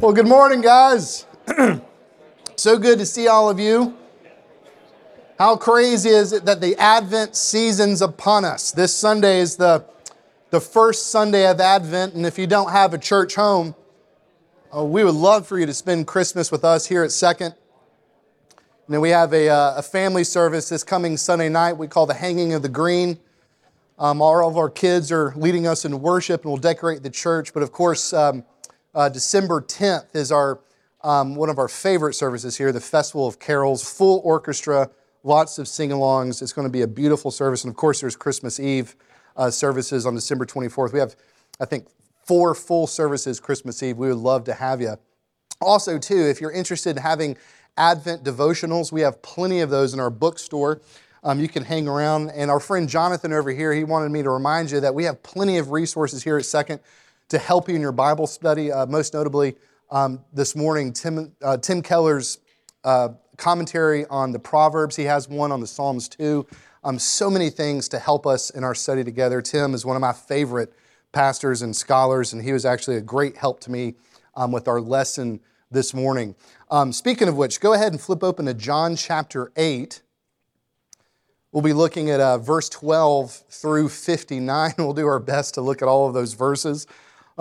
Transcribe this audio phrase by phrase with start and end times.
[0.00, 1.26] Well, good morning, guys.
[2.56, 3.96] so good to see all of you.
[5.38, 8.70] How crazy is it that the Advent season's upon us?
[8.70, 9.84] This Sunday is the,
[10.50, 13.74] the first Sunday of Advent, and if you don't have a church home,
[14.74, 17.54] uh, we would love for you to spend Christmas with us here at Second.
[18.86, 22.06] And then we have a, uh, a family service this coming Sunday night we call
[22.06, 23.18] the Hanging of the Green.
[23.98, 27.52] Um, all of our kids are leading us in worship and will decorate the church.
[27.52, 28.44] But of course, um,
[28.94, 30.60] uh, December 10th is our
[31.04, 34.88] um, one of our favorite services here, the Festival of Carols, full orchestra,
[35.24, 36.40] lots of sing-alongs.
[36.40, 38.94] It's going to be a beautiful service, and of course, there's Christmas Eve
[39.36, 40.92] uh, services on December 24th.
[40.92, 41.16] We have,
[41.60, 41.88] I think,
[42.24, 43.96] four full services Christmas Eve.
[43.96, 44.96] We would love to have you.
[45.60, 47.36] Also, too, if you're interested in having
[47.76, 50.80] Advent devotionals, we have plenty of those in our bookstore.
[51.24, 52.30] Um, you can hang around.
[52.30, 55.22] And our friend Jonathan over here, he wanted me to remind you that we have
[55.22, 56.80] plenty of resources here at Second
[57.32, 58.70] to help you in your Bible study.
[58.70, 59.56] Uh, most notably,
[59.90, 62.38] um, this morning, Tim, uh, Tim Keller's
[62.84, 63.08] uh,
[63.38, 64.96] commentary on the Proverbs.
[64.96, 66.46] He has one on the Psalms too.
[66.84, 69.40] Um, so many things to help us in our study together.
[69.40, 70.74] Tim is one of my favorite
[71.12, 73.94] pastors and scholars, and he was actually a great help to me
[74.34, 76.34] um, with our lesson this morning.
[76.70, 80.02] Um, speaking of which, go ahead and flip open to John chapter 8.
[81.50, 84.74] We'll be looking at uh, verse 12 through 59.
[84.78, 86.86] We'll do our best to look at all of those verses.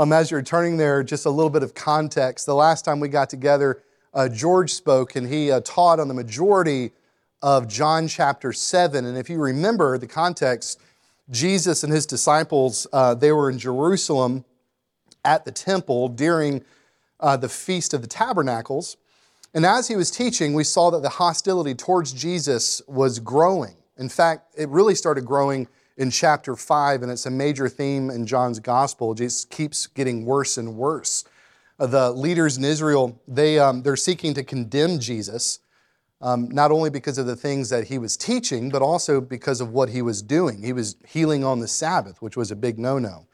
[0.01, 2.47] Um, as you're turning there, just a little bit of context.
[2.47, 3.83] The last time we got together,
[4.15, 6.89] uh, George spoke and he uh, taught on the majority
[7.43, 9.05] of John chapter 7.
[9.05, 10.79] And if you remember the context,
[11.29, 14.43] Jesus and his disciples, uh, they were in Jerusalem
[15.23, 16.63] at the temple during
[17.19, 18.97] uh, the Feast of the Tabernacles.
[19.53, 23.75] And as he was teaching, we saw that the hostility towards Jesus was growing.
[23.97, 28.25] In fact, it really started growing in chapter 5, and it's a major theme in
[28.25, 29.11] John's gospel.
[29.11, 31.23] It just keeps getting worse and worse.
[31.79, 35.59] Uh, the leaders in Israel, they, um, they're seeking to condemn Jesus,
[36.21, 39.73] um, not only because of the things that he was teaching, but also because of
[39.73, 40.63] what he was doing.
[40.63, 43.25] He was healing on the Sabbath, which was a big no no.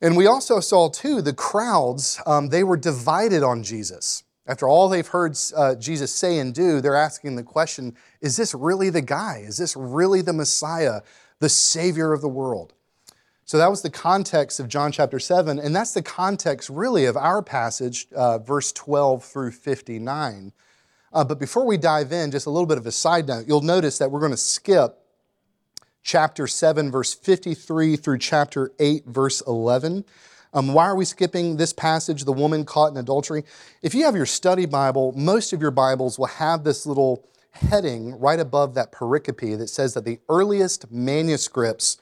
[0.00, 4.24] And we also saw, too, the crowds, um, they were divided on Jesus.
[4.46, 8.54] After all they've heard uh, Jesus say and do, they're asking the question is this
[8.54, 9.42] really the guy?
[9.46, 11.00] Is this really the Messiah?
[11.40, 12.72] The Savior of the world.
[13.46, 17.16] So that was the context of John chapter 7, and that's the context really of
[17.16, 20.52] our passage, uh, verse 12 through 59.
[21.12, 23.46] Uh, but before we dive in, just a little bit of a side note.
[23.46, 24.98] You'll notice that we're going to skip
[26.02, 30.04] chapter 7, verse 53 through chapter 8, verse 11.
[30.54, 33.44] Um, why are we skipping this passage, the woman caught in adultery?
[33.82, 38.18] If you have your study Bible, most of your Bibles will have this little heading
[38.18, 41.98] right above that pericope that says that the earliest manuscripts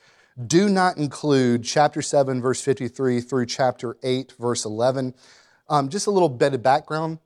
[0.47, 5.15] do not include chapter 7, verse 53 through chapter 8, verse 11.
[5.69, 7.19] Um, just a little bit of background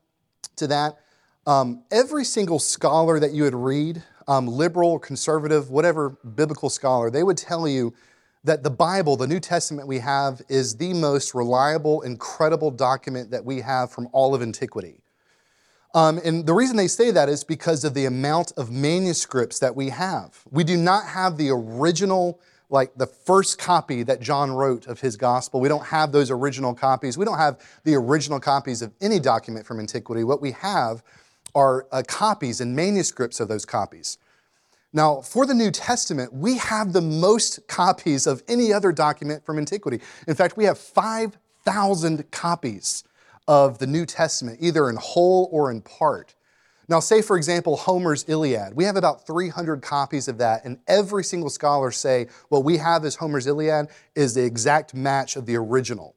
[0.57, 0.99] to that.
[1.47, 7.23] Um, every single scholar that you would read, um, liberal, conservative, whatever biblical scholar, they
[7.23, 7.95] would tell you
[8.43, 13.45] that the Bible, the New Testament we have, is the most reliable, incredible document that
[13.45, 15.01] we have from all of antiquity.
[15.97, 19.75] Um, and the reason they say that is because of the amount of manuscripts that
[19.75, 20.43] we have.
[20.51, 25.17] We do not have the original, like the first copy that John wrote of his
[25.17, 25.59] gospel.
[25.59, 27.17] We don't have those original copies.
[27.17, 30.23] We don't have the original copies of any document from antiquity.
[30.23, 31.03] What we have
[31.55, 34.19] are uh, copies and manuscripts of those copies.
[34.93, 39.57] Now, for the New Testament, we have the most copies of any other document from
[39.57, 40.03] antiquity.
[40.29, 43.03] In fact, we have 5,000 copies
[43.49, 46.35] of the New Testament, either in whole or in part.
[46.89, 48.75] Now, say for example, Homer's Iliad.
[48.75, 53.05] We have about 300 copies of that, and every single scholar say what we have
[53.05, 56.15] as Homer's Iliad is the exact match of the original.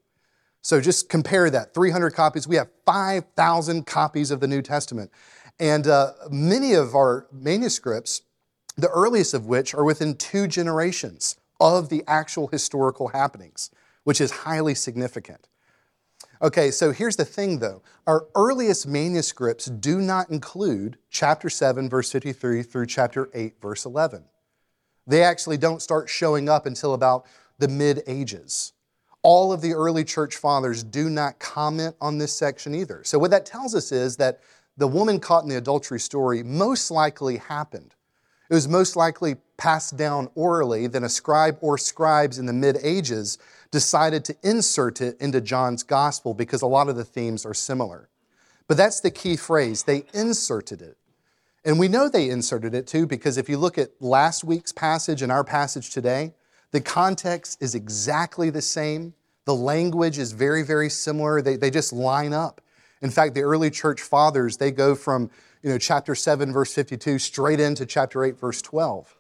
[0.62, 2.48] So just compare that 300 copies.
[2.48, 5.12] We have 5,000 copies of the New Testament.
[5.60, 8.22] And uh, many of our manuscripts,
[8.78, 13.72] the earliest of which are within two generations of the actual historical happenings,
[14.04, 15.49] which is highly significant.
[16.42, 17.82] Okay, so here's the thing though.
[18.08, 24.24] Our earliest manuscripts do not include chapter 7, verse 53 through chapter 8, verse 11.
[25.06, 27.26] They actually don't start showing up until about
[27.58, 28.72] the mid ages.
[29.22, 33.02] All of the early church fathers do not comment on this section either.
[33.04, 34.40] So, what that tells us is that
[34.78, 37.96] the woman caught in the adultery story most likely happened.
[38.50, 42.78] It was most likely passed down orally, then a scribe or scribes in the mid
[42.82, 43.40] ages
[43.72, 48.10] decided to insert it into John's gospel because a lot of the themes are similar.
[48.68, 49.84] But that's the key phrase.
[49.84, 50.98] They inserted it.
[51.66, 55.22] And we know they inserted it too because if you look at last week's passage
[55.22, 56.34] and our passage today,
[56.72, 59.14] the context is exactly the same.
[59.46, 61.42] The language is very, very similar.
[61.42, 62.62] They, they just line up.
[63.02, 65.30] In fact, the early church fathers, they go from
[65.62, 69.16] you know, chapter 7, verse 52, straight into chapter 8, verse 12.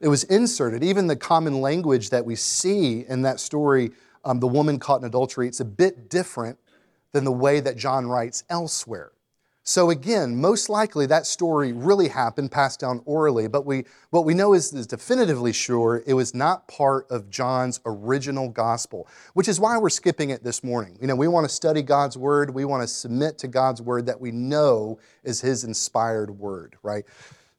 [0.00, 0.82] It was inserted.
[0.82, 3.92] Even the common language that we see in that story,
[4.24, 6.58] um, the woman caught in adultery, it's a bit different
[7.12, 9.12] than the way that John writes elsewhere.
[9.62, 14.32] So again, most likely that story really happened, passed down orally, but we, what we
[14.32, 19.60] know is, is definitively sure it was not part of John's original gospel, which is
[19.60, 20.96] why we're skipping it this morning.
[21.00, 24.06] You know, we want to study God's word, we want to submit to God's word
[24.06, 27.04] that we know is his inspired word, right?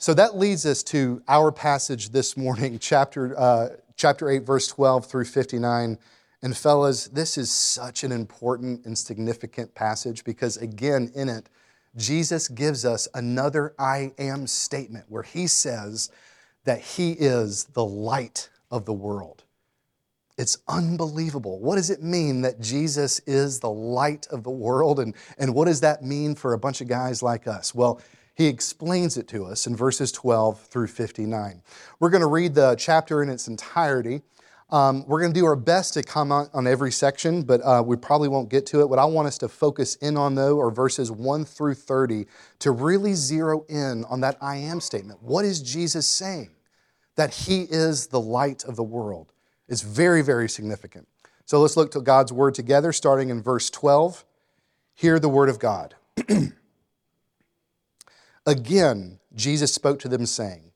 [0.02, 5.06] So that leads us to our passage this morning, chapter, uh, chapter 8, verse 12
[5.06, 6.00] through 59.
[6.42, 11.50] And fellas, this is such an important and significant passage because, again, in it,
[11.96, 16.10] Jesus gives us another I am statement where he says
[16.64, 19.44] that he is the light of the world.
[20.36, 21.60] It's unbelievable.
[21.60, 25.00] What does it mean that Jesus is the light of the world?
[25.00, 27.76] And, and what does that mean for a bunch of guys like us?
[27.76, 28.02] Well,
[28.34, 31.62] he explains it to us in verses 12 through 59.
[32.00, 34.22] We're going to read the chapter in its entirety.
[34.70, 37.98] Um, we're going to do our best to comment on every section, but uh, we
[37.98, 38.90] probably won't get to it.
[38.90, 42.26] What I want us to focus in on, though, are verses 1 through 30
[42.60, 45.22] to really zero in on that I am statement.
[45.22, 46.52] What is Jesus saying?
[47.18, 49.34] That he is the light of the world.
[49.68, 51.08] It's very, very significant.
[51.46, 54.24] So let's look to God's word together, starting in verse 12.
[54.94, 55.96] Hear the word of God.
[58.46, 60.72] again, Jesus spoke to them, saying,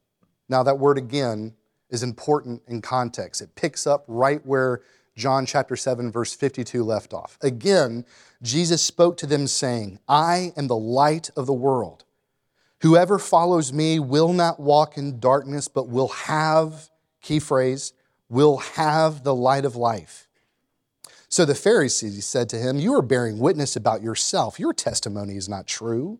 [0.49, 1.55] Now, that word again
[1.89, 3.41] is important in context.
[3.41, 4.81] It picks up right where
[5.15, 7.37] John chapter 7, verse 52 left off.
[7.41, 8.05] Again,
[8.41, 12.03] Jesus spoke to them, saying, I am the light of the world.
[12.81, 16.89] Whoever follows me will not walk in darkness, but will have,
[17.21, 17.93] key phrase,
[18.29, 20.27] will have the light of life.
[21.29, 24.59] So the Pharisees said to him, You are bearing witness about yourself.
[24.59, 26.19] Your testimony is not true.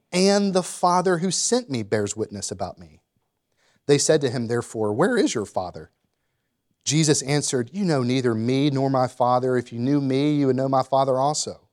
[0.11, 2.99] and the Father who sent me bears witness about me.
[3.87, 5.91] They said to him, therefore, Where is your Father?
[6.83, 9.57] Jesus answered, You know neither me nor my Father.
[9.57, 11.67] If you knew me, you would know my Father also.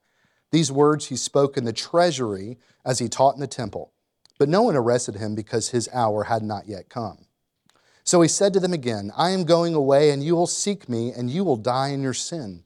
[0.51, 3.93] These words he spoke in the treasury as he taught in the temple.
[4.39, 7.27] But no one arrested him because his hour had not yet come.
[8.05, 11.13] So he said to them again, I am going away, and you will seek me,
[11.13, 12.65] and you will die in your sin.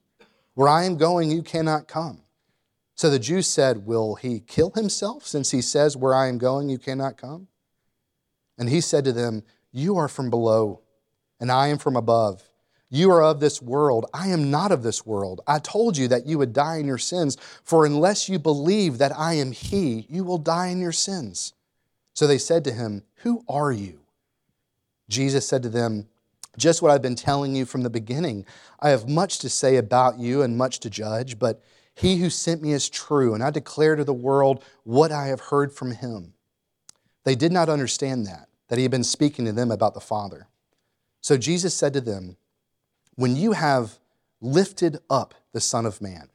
[0.55, 2.22] Where I am going, you cannot come.
[3.03, 6.69] So the Jews said, Will he kill himself, since he says, Where I am going,
[6.69, 7.49] you cannot come?
[8.57, 10.83] And he said to them, You are from below,
[11.41, 12.45] and I am from above.
[12.91, 14.07] You are of this world.
[14.15, 15.41] I am not of this world.
[15.49, 19.19] I told you that you would die in your sins, for unless you believe that
[19.19, 21.55] I am He, you will die in your sins.
[22.15, 23.99] So they said to him, Who are you?
[25.09, 26.07] Jesus said to them,
[26.57, 28.47] Just what I've been telling you from the beginning.
[28.79, 31.61] I have much to say about you and much to judge, but
[31.95, 35.41] He who sent me is true, and I declare to the world what I have
[35.41, 36.35] heard from Him.
[37.25, 40.49] They did not understand that, that he had been speaking to them about the Father.
[41.21, 42.37] So Jesus said to them,
[43.15, 43.99] When you have
[44.41, 46.31] lifted up the Son of Man,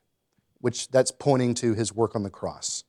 [0.59, 2.83] which that's pointing to his work on the cross,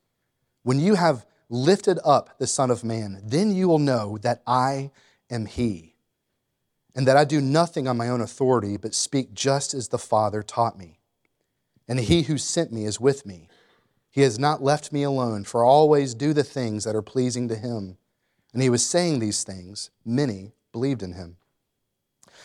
[0.63, 4.91] when you have lifted up the Son of Man, then you will know that I
[5.31, 5.95] am he,
[6.95, 10.43] and that I do nothing on my own authority, but speak just as the Father
[10.43, 10.98] taught me.
[11.89, 13.49] And he who sent me is with me.
[14.11, 17.49] He has not left me alone, for I always do the things that are pleasing
[17.49, 17.97] to him.
[18.53, 19.91] And he was saying these things.
[20.05, 21.37] Many believed in him.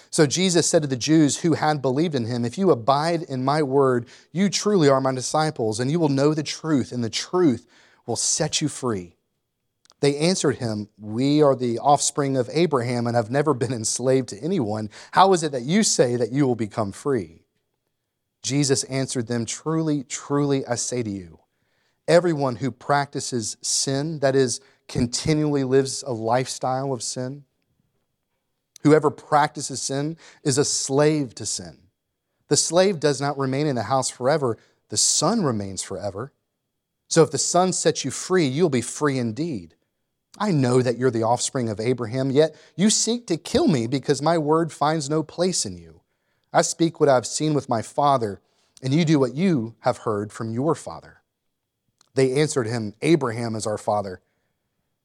[0.10, 3.44] So Jesus said to the Jews who had believed in him, If you abide in
[3.44, 7.10] my word, you truly are my disciples, and you will know the truth, and the
[7.10, 7.66] truth
[8.06, 9.16] will set you free.
[10.02, 14.40] They answered him, We are the offspring of Abraham and have never been enslaved to
[14.40, 14.90] anyone.
[15.12, 17.43] How is it that you say that you will become free?
[18.44, 21.40] Jesus answered them, Truly, truly, I say to you,
[22.08, 27.46] everyone who practices sin, that is, continually lives a lifestyle of sin,
[28.84, 31.78] whoever practices sin is a slave to sin.
[32.50, 34.58] The slave does not remain in the house forever,
[34.90, 36.34] the son remains forever.
[37.08, 39.76] So if the son sets you free, you'll be free indeed.
[40.38, 44.22] I know that you're the offspring of Abraham, yet you seek to kill me because
[44.22, 45.93] my word finds no place in you.
[46.54, 48.40] I speak what I've seen with my father
[48.84, 51.22] and you do what you have heard from your father.
[52.16, 54.22] They answered him, Abraham is our father.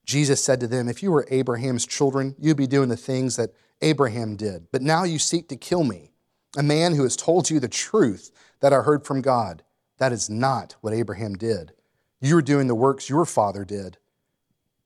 [0.05, 3.55] Jesus said to them, If you were Abraham's children, you'd be doing the things that
[3.81, 4.67] Abraham did.
[4.73, 6.11] But now you seek to kill me,
[6.57, 9.62] a man who has told you the truth that I heard from God.
[9.99, 11.73] That is not what Abraham did.
[12.21, 13.99] You are doing the works your father did.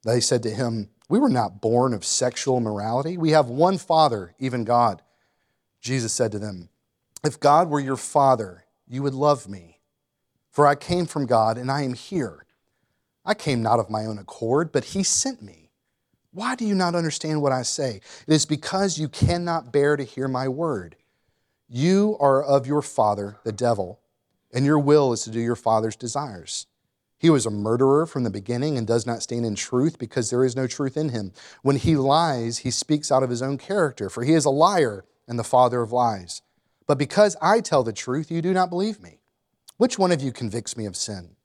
[0.04, 3.16] They said to him, We were not born of sexual morality.
[3.16, 5.02] We have one father, even God.
[5.82, 6.68] Jesus said to them,
[7.24, 9.80] If God were your father, you would love me.
[10.50, 12.46] For I came from God and I am here.
[13.24, 15.70] I came not of my own accord, but he sent me.
[16.30, 18.00] Why do you not understand what I say?
[18.26, 20.96] It is because you cannot bear to hear my word.
[21.68, 24.00] You are of your father, the devil,
[24.52, 26.66] and your will is to do your father's desires.
[27.18, 30.44] He was a murderer from the beginning and does not stand in truth because there
[30.44, 31.32] is no truth in him.
[31.62, 35.04] When he lies, he speaks out of his own character, for he is a liar
[35.26, 36.42] and the father of lies.
[36.86, 39.20] But because I tell the truth, you do not believe me.
[39.76, 41.36] Which one of you convicts me of sin?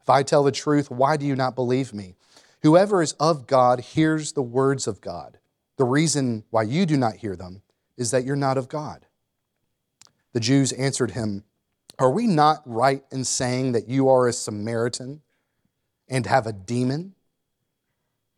[0.00, 2.16] If I tell the truth, why do you not believe me?
[2.62, 5.38] Whoever is of God hears the words of God.
[5.76, 7.62] The reason why you do not hear them
[7.96, 9.06] is that you're not of God.
[10.32, 11.44] The Jews answered him,
[11.98, 15.22] are we not right in saying that you are a Samaritan
[16.08, 17.14] and have a demon?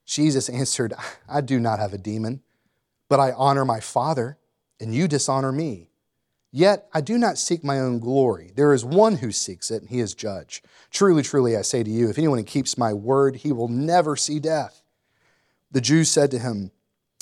[0.04, 0.92] Jesus answered,
[1.28, 2.42] I do not have a demon,
[3.09, 4.38] but I honor my Father,
[4.80, 5.90] and you dishonor me.
[6.52, 8.52] Yet I do not seek my own glory.
[8.54, 10.62] There is one who seeks it, and he is judge.
[10.90, 14.38] Truly, truly, I say to you, if anyone keeps my word, he will never see
[14.38, 14.83] death.
[15.71, 16.71] The Jews said to him,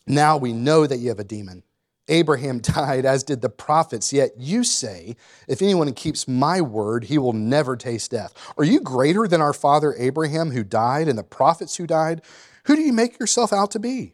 [0.07, 1.65] Now we know that you have a demon.
[2.09, 5.17] Abraham died, as did the prophets, yet you say,
[5.49, 8.35] If anyone keeps my word, he will never taste death.
[8.57, 12.23] Are you greater than our father Abraham, who died, and the prophets who died?
[12.67, 14.14] Who do you make yourself out to be?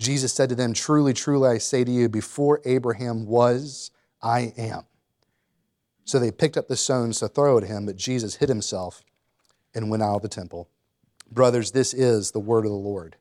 [0.00, 3.90] Jesus said to them, Truly, truly, I say to you, before Abraham was,
[4.22, 4.82] I am.
[6.04, 9.02] So they picked up the stones to throw at him, but Jesus hid himself
[9.74, 10.68] and went out of the temple.
[11.30, 13.16] Brothers, this is the word of the Lord.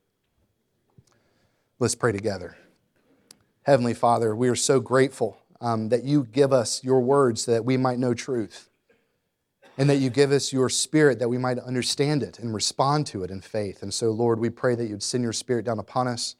[1.80, 2.58] Let's pray together.
[3.64, 7.66] Heavenly Father, we are so grateful um, that you give us your words so that
[7.66, 8.70] we might know truth,
[9.78, 13.24] and that you give us your spirit that we might understand it and respond to
[13.24, 13.82] it in faith.
[13.82, 16.36] And so, Lord, we pray that you'd send your spirit down upon us,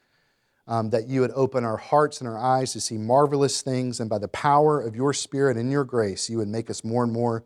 [0.68, 4.10] um, that you would open our hearts and our eyes to see marvelous things, and
[4.10, 7.12] by the power of your spirit and your grace, you would make us more and
[7.12, 7.44] more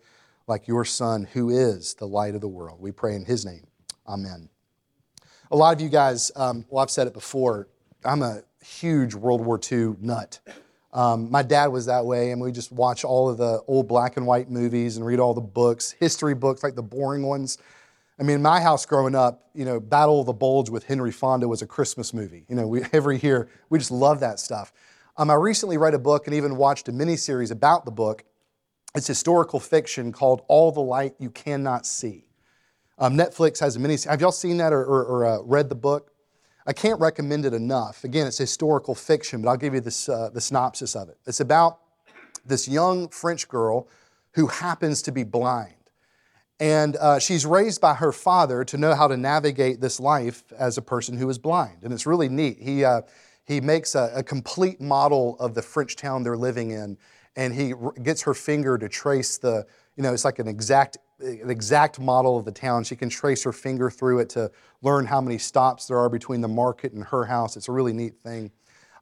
[0.48, 2.80] like your Son, who is the light of the world.
[2.80, 3.68] We pray in his name.
[4.08, 4.50] Amen.
[5.52, 7.68] A lot of you guys, um, well, I've said it before,
[8.06, 10.40] I'm a huge World War II nut.
[10.94, 14.18] Um, my dad was that way, and we just watch all of the old black
[14.18, 17.58] and white movies and read all the books, history books, like the boring ones.
[18.20, 21.12] I mean, in my house growing up, you know, Battle of the Bulge with Henry
[21.12, 22.46] Fonda was a Christmas movie.
[22.50, 24.74] You know, we, every year we just love that stuff.
[25.18, 28.24] Um, I recently read a book and even watched a miniseries about the book.
[28.96, 32.26] It's historical fiction called All the Light You Cannot See.
[33.00, 33.98] Um, Netflix has a mini.
[34.08, 36.12] Have y'all seen that or, or, or uh, read the book?
[36.66, 38.04] I can't recommend it enough.
[38.04, 41.18] Again, it's historical fiction, but I'll give you this, uh, the synopsis of it.
[41.26, 41.80] It's about
[42.46, 43.88] this young French girl
[44.34, 45.77] who happens to be blind.
[46.60, 50.78] And uh, she's raised by her father to know how to navigate this life as
[50.78, 51.84] a person who is blind.
[51.84, 52.58] And it's really neat.
[52.60, 53.02] He, uh,
[53.46, 56.98] he makes a, a, complete model of the French town they're living in,
[57.36, 60.98] and he r- gets her finger to trace the, you know, it's like an exact
[61.20, 62.84] an exact model of the town.
[62.84, 66.42] She can trace her finger through it to learn how many stops there are between
[66.42, 67.58] the market and her house.
[67.58, 68.52] It's a really neat thing.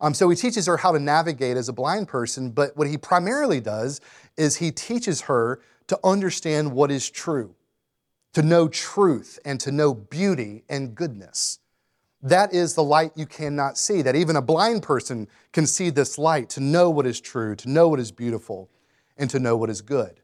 [0.02, 2.98] Um, so he teaches her how to navigate as a blind person, but what he
[2.98, 4.02] primarily does
[4.38, 7.56] is he teaches her to understand what is true,
[8.34, 11.60] to know truth, and to know beauty and goodness.
[12.22, 16.18] That is the light you cannot see, that even a blind person can see this
[16.18, 18.70] light, to know what is true, to know what is beautiful,
[19.18, 20.22] and to know what is good.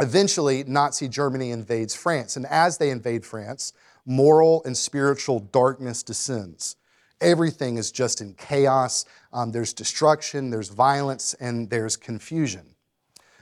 [0.00, 3.72] Eventually, Nazi Germany invades France, and as they invade France,
[4.06, 6.76] moral and spiritual darkness descends.
[7.20, 9.04] Everything is just in chaos.
[9.32, 12.74] Um, there's destruction, there's violence, and there's confusion.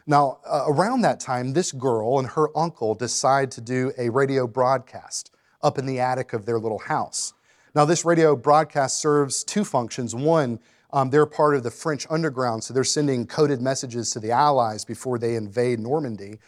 [0.07, 4.47] Now, uh, around that time, this girl and her uncle decide to do a radio
[4.47, 5.31] broadcast
[5.63, 7.33] up in the attic of their little house.
[7.75, 10.15] Now, this radio broadcast serves two functions.
[10.15, 10.61] One,
[10.93, 14.85] Um, they're part of the French underground, so they're sending coded messages to the Allies
[14.85, 16.39] before they invade Normandy.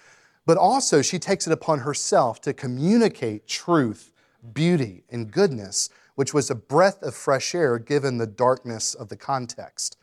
[0.46, 4.12] But also, she takes it upon herself to communicate truth,
[4.54, 9.16] beauty, and goodness, which was a breath of fresh air given the darkness of the
[9.16, 9.97] context.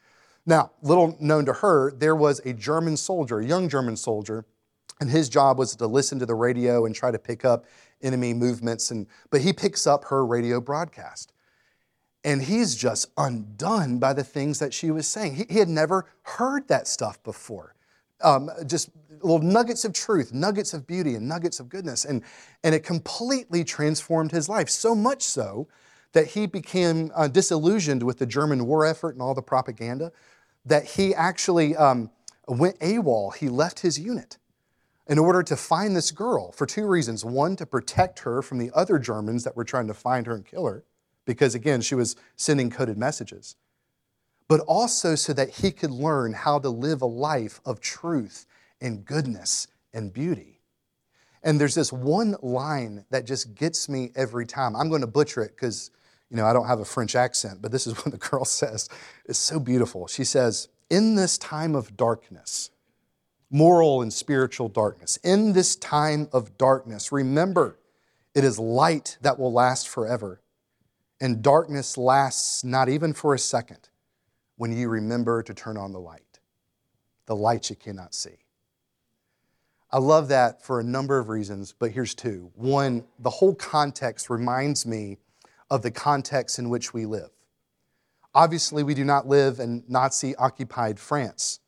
[0.45, 4.45] Now, little known to her, there was a German soldier, a young German soldier,
[4.99, 7.65] and his job was to listen to the radio and try to pick up
[8.01, 8.91] enemy movements.
[8.91, 11.33] And, but he picks up her radio broadcast.
[12.23, 15.35] And he's just undone by the things that she was saying.
[15.35, 17.75] He, he had never heard that stuff before.
[18.21, 18.89] Um, just
[19.21, 22.05] little nuggets of truth, nuggets of beauty, and nuggets of goodness.
[22.05, 22.23] And,
[22.63, 25.67] and it completely transformed his life, so much so
[26.13, 30.11] that he became uh, disillusioned with the German war effort and all the propaganda
[30.65, 32.09] that he actually um,
[32.47, 33.35] went AWOL.
[33.35, 34.37] He left his unit
[35.07, 37.23] in order to find this girl for two reasons.
[37.23, 40.45] One, to protect her from the other Germans that were trying to find her and
[40.45, 40.83] kill her,
[41.25, 43.55] because again, she was sending coded messages.
[44.47, 48.45] But also so that he could learn how to live a life of truth
[48.79, 50.61] and goodness and beauty.
[51.41, 54.75] And there's this one line that just gets me every time.
[54.75, 55.91] I'm going to butcher it because,
[56.29, 58.89] you know, I don't have a French accent, but this is what the girl says.
[59.25, 60.07] It's so beautiful.
[60.07, 62.71] She says, In this time of darkness,
[63.49, 65.17] moral and spiritual darkness.
[65.23, 67.79] In this time of darkness, remember
[68.33, 70.41] it is light that will last forever,
[71.21, 73.89] and darkness lasts not even for a second
[74.57, 76.39] when you remember to turn on the light,
[77.27, 78.37] the light you cannot see.
[79.91, 82.51] I love that for a number of reasons, but here's two.
[82.55, 85.19] One, the whole context reminds me
[85.69, 87.29] of the context in which we live.
[88.33, 91.59] Obviously, we do not live in Nazi occupied France.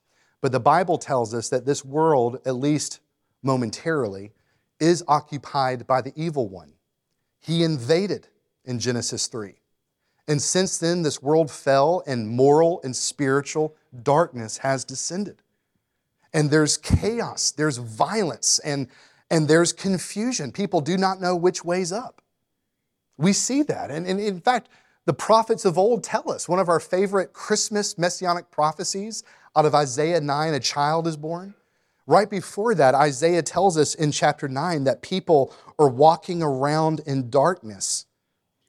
[0.42, 3.00] But the Bible tells us that this world, at least
[3.42, 4.34] momentarily,
[4.80, 6.74] is occupied by the evil one.
[7.40, 8.28] He invaded
[8.66, 9.56] in Genesis 3.
[10.28, 15.42] And since then, this world fell, and moral and spiritual darkness has descended.
[16.34, 18.90] And there's chaos, there's violence, and,
[19.32, 20.52] and there's confusion.
[20.52, 22.22] People do not know which way's up.
[23.18, 23.92] We see that.
[23.92, 24.70] And, and in fact,
[25.06, 29.24] the prophets of old tell us one of our favorite Christmas messianic prophecies
[29.56, 31.56] out of Isaiah 9, a child is born.
[32.06, 37.30] Right before that, Isaiah tells us in chapter 9 that people are walking around in
[37.30, 38.06] darkness.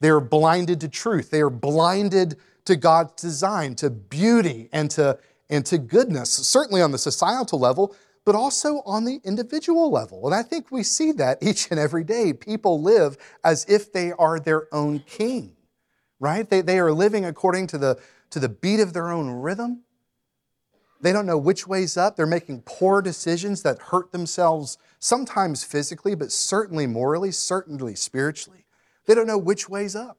[0.01, 1.29] They are blinded to truth.
[1.29, 5.17] They are blinded to God's design, to beauty, and to,
[5.49, 10.25] and to goodness, certainly on the societal level, but also on the individual level.
[10.25, 12.33] And I think we see that each and every day.
[12.33, 15.55] People live as if they are their own king,
[16.19, 16.49] right?
[16.49, 17.99] They, they are living according to the,
[18.31, 19.83] to the beat of their own rhythm.
[21.01, 22.15] They don't know which way's up.
[22.17, 28.65] They're making poor decisions that hurt themselves, sometimes physically, but certainly morally, certainly spiritually.
[29.05, 30.17] They don't know which way's up.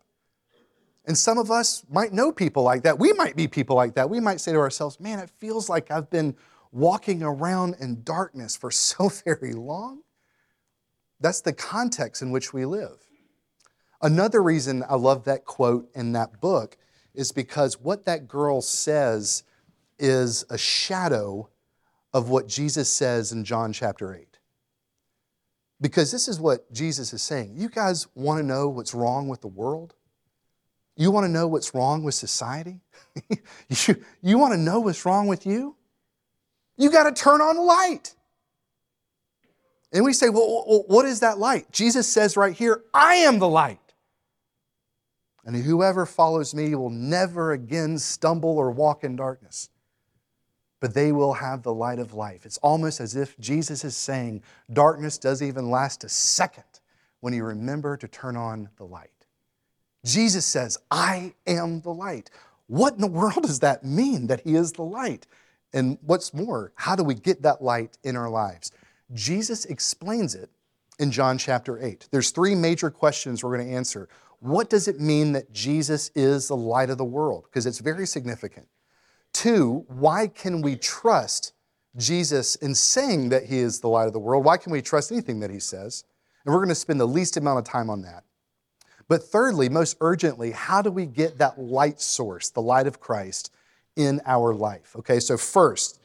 [1.04, 2.98] And some of us might know people like that.
[2.98, 4.08] We might be people like that.
[4.08, 6.36] We might say to ourselves, man, it feels like I've been
[6.72, 10.02] walking around in darkness for so very long.
[11.20, 12.98] That's the context in which we live.
[14.02, 16.78] Another reason I love that quote in that book
[17.14, 19.42] is because what that girl says
[19.98, 21.50] is a shadow
[22.14, 24.38] of what Jesus says in John chapter 8.
[25.80, 27.54] Because this is what Jesus is saying.
[27.56, 29.94] You guys want to know what's wrong with the world?
[30.96, 32.80] You want to know what's wrong with society?
[33.68, 35.76] you, you want to know what's wrong with you?
[36.80, 38.14] You got to turn on the light.
[39.92, 41.70] And we say, well, what is that light?
[41.70, 43.78] Jesus says right here, I am the light.
[45.44, 49.68] And whoever follows me will never again stumble or walk in darkness
[50.80, 52.46] but they will have the light of life.
[52.46, 56.64] It's almost as if Jesus is saying, darkness doesn't even last a second
[57.20, 59.10] when you remember to turn on the light.
[60.04, 62.30] Jesus says, I am the light.
[62.66, 65.26] What in the world does that mean that He is the light?
[65.72, 68.72] And what's more, how do we get that light in our lives?
[69.12, 70.50] Jesus explains it
[70.98, 72.08] in John chapter 8.
[72.10, 74.08] There's three major questions we're going to answer.
[74.40, 77.44] What does it mean that Jesus is the light of the world?
[77.44, 78.68] Because it's very significant.
[79.32, 81.52] Two, why can we trust
[81.96, 84.44] Jesus in saying that he is the light of the world?
[84.44, 86.04] Why can we trust anything that he says?
[86.44, 88.24] And we're going to spend the least amount of time on that.
[89.08, 93.52] But thirdly, most urgently, how do we get that light source, the light of Christ,
[93.96, 94.94] in our life?
[94.96, 96.00] Okay, so first,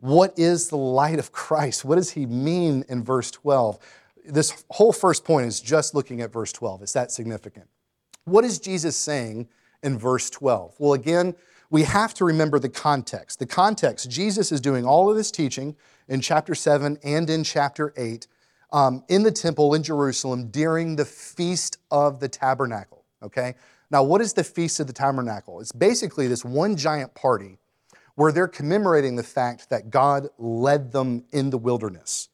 [0.00, 1.84] what is the light of Christ?
[1.84, 3.78] What does he mean in verse 12?
[4.26, 6.82] This whole first point is just looking at verse 12.
[6.82, 7.66] Is that significant?
[8.24, 9.48] What is Jesus saying
[9.82, 10.74] in verse 12?
[10.78, 11.34] Well, again,
[11.70, 13.38] we have to remember the context.
[13.38, 15.76] The context, Jesus is doing all of this teaching
[16.08, 18.26] in chapter 7 and in chapter 8
[18.72, 23.04] um, in the temple in Jerusalem during the Feast of the Tabernacle.
[23.22, 23.54] Okay?
[23.90, 25.60] Now, what is the Feast of the Tabernacle?
[25.60, 27.58] It's basically this one giant party
[28.14, 32.28] where they're commemorating the fact that God led them in the wilderness.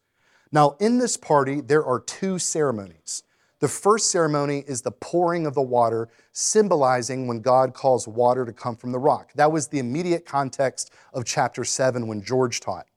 [0.51, 3.23] Now, in this party, there are two ceremonies.
[3.59, 8.51] The first ceremony is the pouring of the water, symbolizing when God calls water to
[8.51, 9.31] come from the rock.
[9.35, 12.87] That was the immediate context of chapter 7 when George taught.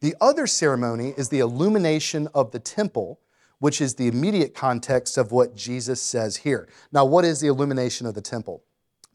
[0.00, 3.20] The other ceremony is the illumination of the temple,
[3.64, 6.68] which is the immediate context of what Jesus says here.
[6.92, 8.62] Now, what is the illumination of the temple?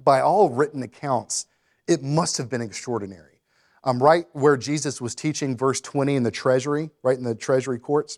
[0.04, 1.46] By all written accounts,
[1.88, 3.42] it must have been extraordinary.
[3.84, 7.78] Um, right where Jesus was teaching, verse 20 in the treasury, right in the treasury
[7.78, 8.18] courts,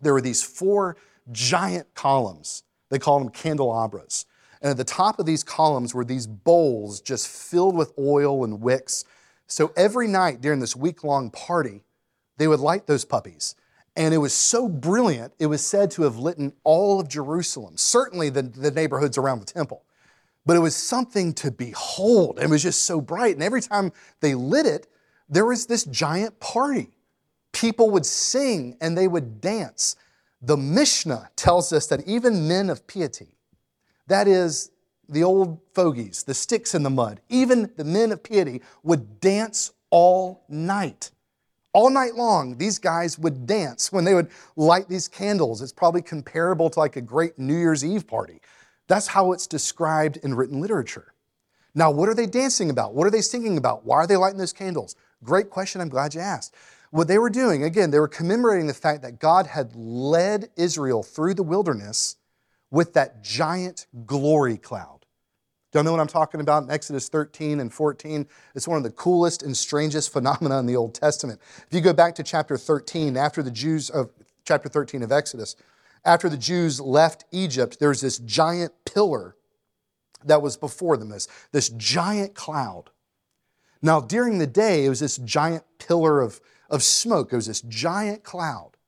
[0.00, 0.98] there were these four
[1.32, 2.62] giant columns.
[2.88, 4.24] They called them candelabras.
[4.62, 8.60] And at the top of these columns were these bowls just filled with oil and
[8.60, 9.04] wicks.
[9.48, 11.82] So every night during this week long party,
[12.36, 13.56] they would light those puppies.
[13.96, 18.28] And it was so brilliant, it was said to have lit all of Jerusalem, certainly
[18.28, 19.86] the, the neighborhoods around the temple
[20.46, 22.38] but it was something to behold.
[22.40, 23.34] It was just so bright.
[23.34, 24.86] And every time they lit it,
[25.28, 26.96] there was this giant party.
[27.52, 29.96] People would sing and they would dance.
[30.40, 33.36] The Mishnah tells us that even men of piety,
[34.06, 34.70] that is,
[35.08, 39.72] the old fogies, the sticks in the mud, even the men of piety would dance
[39.90, 41.10] all night.
[41.76, 45.60] All night long, these guys would dance when they would light these candles.
[45.60, 48.40] It's probably comparable to like a great New Year's Eve party.
[48.86, 51.12] That's how it's described in written literature.
[51.74, 52.94] Now, what are they dancing about?
[52.94, 53.84] What are they singing about?
[53.84, 54.96] Why are they lighting those candles?
[55.22, 55.82] Great question.
[55.82, 56.54] I'm glad you asked.
[56.92, 61.02] What they were doing, again, they were commemorating the fact that God had led Israel
[61.02, 62.16] through the wilderness
[62.70, 64.95] with that giant glory cloud.
[65.76, 68.26] Don't know what I'm talking about in Exodus 13 and 14.
[68.54, 71.38] It's one of the coolest and strangest phenomena in the Old Testament.
[71.68, 74.08] If you go back to chapter 13, after the Jews of
[74.46, 75.54] chapter 13 of Exodus,
[76.02, 79.36] after the Jews left Egypt, there's this giant pillar
[80.24, 82.84] that was before them, this, this giant cloud.
[83.82, 87.60] Now, during the day, it was this giant pillar of, of smoke, it was this
[87.60, 88.78] giant cloud.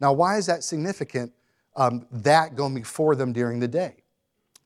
[0.00, 1.34] Now, why is that significant,
[1.76, 4.01] um, that going before them during the day?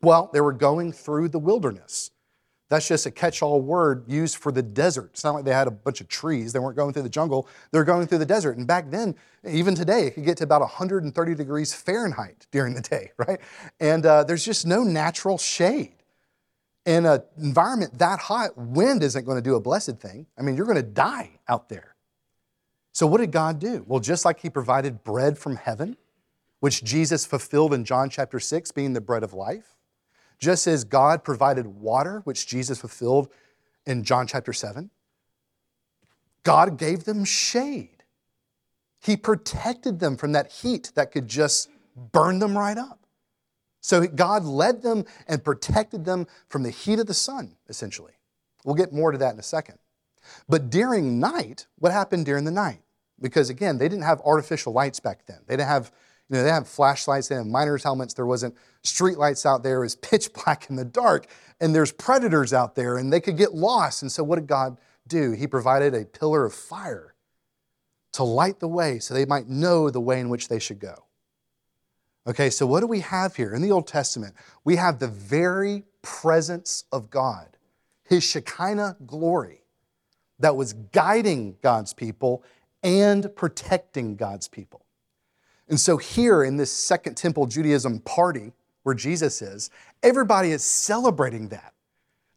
[0.07, 2.13] Well, they were going through the wilderness.
[2.71, 5.11] That's just a catch all word used for the desert.
[5.15, 6.53] It's not like they had a bunch of trees.
[6.53, 7.49] They weren't going through the jungle.
[7.73, 8.57] They were going through the desert.
[8.57, 12.83] And back then, even today, it could get to about 130 degrees Fahrenheit during the
[12.83, 13.41] day, right?
[13.81, 15.97] And uh, there's just no natural shade.
[16.85, 20.27] In an environment that hot, wind isn't going to do a blessed thing.
[20.39, 21.97] I mean, you're going to die out there.
[22.93, 23.85] So, what did God do?
[23.89, 25.97] Well, just like He provided bread from heaven,
[26.61, 29.76] which Jesus fulfilled in John chapter 6, being the bread of life,
[30.39, 33.29] just as God provided water, which Jesus fulfilled
[33.87, 34.91] in John chapter 7,
[36.43, 38.05] God gave them shade.
[39.01, 41.69] He protected them from that heat that could just
[42.13, 43.01] burn them right up.
[43.81, 48.15] So God led them and protected them from the heat of the sun, essentially.
[48.65, 49.79] We'll get more to that in a second.
[50.49, 52.81] But during night, what happened during the night?
[53.21, 55.39] Because again, they didn't have artificial lights back then.
[55.47, 55.93] They didn't have
[56.29, 58.15] you know, they have flashlights, they have miners' helmets.
[58.15, 59.79] There wasn't street lights out there.
[59.79, 61.27] It was pitch black in the dark.
[61.61, 64.03] And there's predators out there, and they could get lost.
[64.03, 65.33] And so, what did God do?
[65.33, 67.15] He provided a pillar of fire
[68.13, 71.05] to light the way so they might know the way in which they should go.
[72.27, 73.55] Okay, so what do we have here?
[73.55, 74.35] In the Old Testament,
[74.65, 77.57] we have the very presence of God,
[78.03, 79.63] His Shekinah glory
[80.41, 82.43] that was guiding God's people
[82.83, 84.86] and protecting God's people.
[85.69, 88.53] And so, here in this Second Temple Judaism party
[88.85, 89.71] where Jesus is,
[90.03, 91.73] everybody is celebrating that.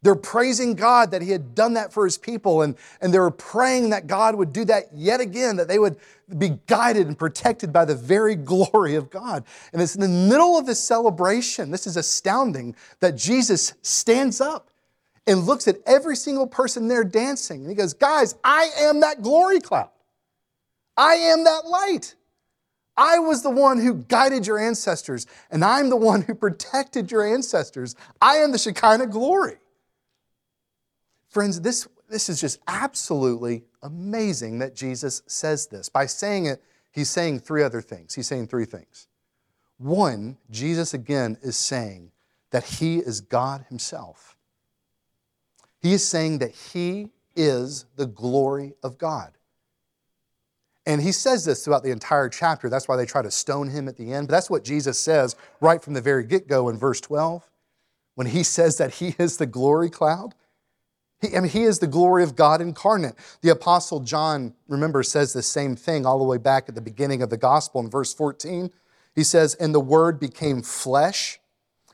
[0.02, 3.90] They're praising God that He had done that for His people, and, and they're praying
[3.90, 5.96] that God would do that yet again, that they would
[6.38, 9.44] be guided and protected by the very glory of God.
[9.72, 14.70] And it's in the middle of this celebration, this is astounding, that Jesus stands up
[15.26, 17.60] and looks at every single person there dancing.
[17.60, 19.90] And He goes, Guys, I am that glory cloud,
[20.96, 22.14] I am that light.
[23.00, 27.26] I was the one who guided your ancestors, and I'm the one who protected your
[27.26, 27.96] ancestors.
[28.20, 29.56] I am the Shekinah glory.
[31.30, 35.88] Friends, this, this is just absolutely amazing that Jesus says this.
[35.88, 38.14] By saying it, he's saying three other things.
[38.14, 39.08] He's saying three things.
[39.78, 42.12] One, Jesus again is saying
[42.50, 44.36] that he is God himself.
[45.80, 49.32] He is saying that he is the glory of God.
[50.90, 52.68] And he says this throughout the entire chapter.
[52.68, 54.26] That's why they try to stone him at the end.
[54.26, 57.48] But that's what Jesus says right from the very get go in verse 12
[58.16, 60.34] when he says that he is the glory cloud.
[61.20, 63.14] He, I mean, he is the glory of God incarnate.
[63.40, 67.22] The Apostle John, remember, says the same thing all the way back at the beginning
[67.22, 68.72] of the gospel in verse 14.
[69.14, 71.38] He says, And the Word became flesh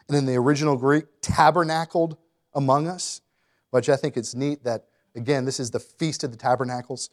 [0.08, 2.16] And in the original Greek, tabernacled
[2.54, 3.20] among us,
[3.72, 7.10] which I think it's neat that, again, this is the Feast of the Tabernacles.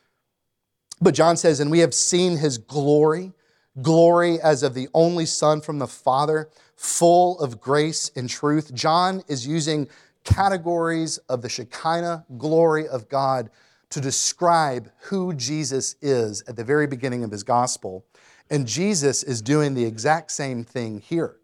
[1.02, 3.34] But John says, And we have seen his glory,
[3.82, 8.74] glory as of the only Son from the Father, full of grace and truth.
[8.74, 9.88] John is using
[10.24, 13.50] categories of the Shekinah glory of God
[13.90, 18.06] to describe who Jesus is at the very beginning of his gospel.
[18.50, 21.38] And Jesus is doing the exact same thing here.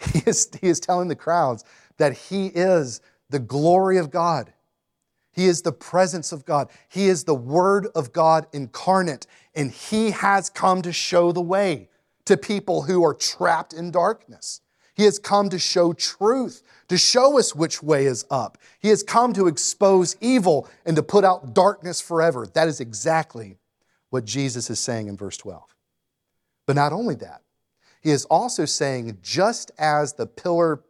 [0.12, 1.64] He is, he is telling the crowds
[1.96, 3.00] that he is
[3.30, 4.52] the glory of God.
[5.38, 6.68] He is the presence of God.
[6.88, 9.24] He is the Word of God incarnate,
[9.54, 11.88] and He has come to show the way
[12.24, 14.62] to people who are trapped in darkness.
[14.94, 18.58] He has come to show truth, to show us which way is up.
[18.80, 22.44] He has come to expose evil and to put out darkness forever.
[22.44, 23.58] That is exactly
[24.10, 25.62] what Jesus is saying in verse 12.
[26.66, 27.42] But not only that,
[28.00, 30.82] he is also saying, just as the pillar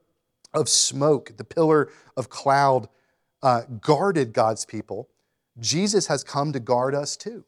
[0.54, 2.88] of smoke, the pillar of cloud
[3.42, 5.08] uh, guarded God's people,
[5.58, 7.44] Jesus has come to guard us too.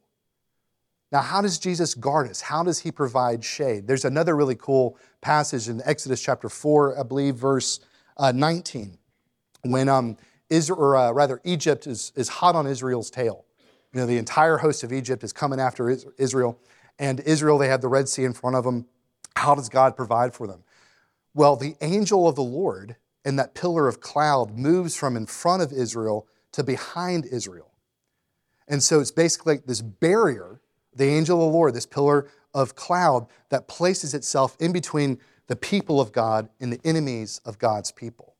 [1.13, 2.41] Now, how does Jesus guard us?
[2.41, 3.87] How does he provide shade?
[3.87, 7.81] There's another really cool passage in Exodus chapter 4, I believe, verse
[8.17, 8.97] uh, 19,
[9.63, 10.17] when um,
[10.51, 13.45] Israel, or uh, rather Egypt is, is hot on Israel's tail.
[13.93, 16.61] You know, the entire host of Egypt is coming after Israel,
[17.01, 18.87] and Israel, they have the Red Sea in front of them.
[19.35, 20.63] How does God provide for them?
[21.35, 25.63] Well, the angel of the Lord in that pillar of cloud moves from in front
[25.63, 27.71] of Israel to behind Israel.
[28.67, 30.61] And so it's basically like this barrier,
[30.95, 35.57] the angel of the Lord, this pillar of cloud that places itself in between the
[35.57, 38.37] people of God and the enemies of God's people.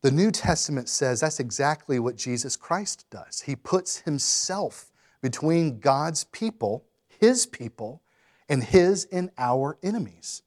[0.00, 3.42] The New Testament says that's exactly what Jesus Christ does.
[3.42, 6.84] He puts himself between God's people,
[7.20, 8.02] his people,
[8.48, 10.42] and his and our enemies.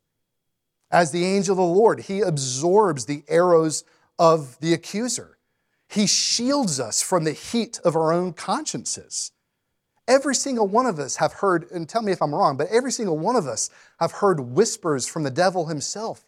[0.91, 3.84] As the angel of the Lord, he absorbs the arrows
[4.17, 5.38] of the accuser.
[5.88, 9.32] He shields us from the heat of our own consciences.
[10.08, 12.91] Every single one of us have heard, and tell me if I'm wrong, but every
[12.91, 13.69] single one of us
[14.00, 16.26] have heard whispers from the devil himself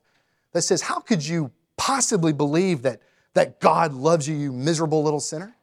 [0.53, 3.01] that says, How could you possibly believe that,
[3.35, 5.55] that God loves you, you miserable little sinner?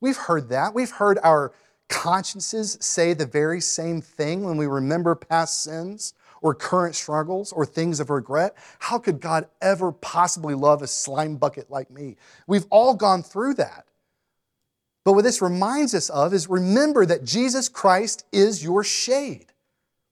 [0.00, 0.74] We've heard that.
[0.74, 1.52] We've heard our
[1.88, 7.64] consciences say the very same thing when we remember past sins or current struggles or
[7.64, 8.54] things of regret.
[8.78, 12.16] How could God ever possibly love a slime bucket like me?
[12.46, 13.86] We've all gone through that.
[15.04, 19.46] But what this reminds us of is remember that Jesus Christ is your shade.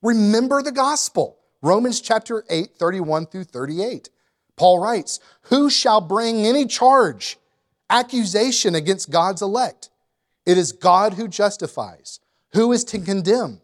[0.01, 1.37] Remember the gospel.
[1.61, 4.09] Romans chapter 8, 31 through 38.
[4.55, 7.37] Paul writes, Who shall bring any charge,
[7.89, 9.89] accusation against God's elect?
[10.45, 12.19] It is God who justifies.
[12.53, 13.61] Who is to condemn?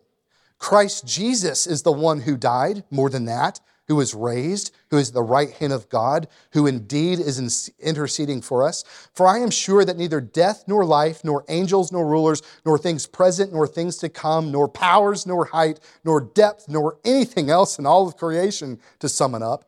[0.57, 5.11] Christ Jesus is the one who died, more than that, who is raised, who is
[5.11, 8.83] the right hand of God, who indeed is interceding for us.
[9.13, 13.07] For I am sure that neither death nor life, nor angels nor rulers, nor things
[13.07, 17.85] present nor things to come, nor powers nor height, nor depth, nor anything else in
[17.85, 19.63] all of creation, to sum it up,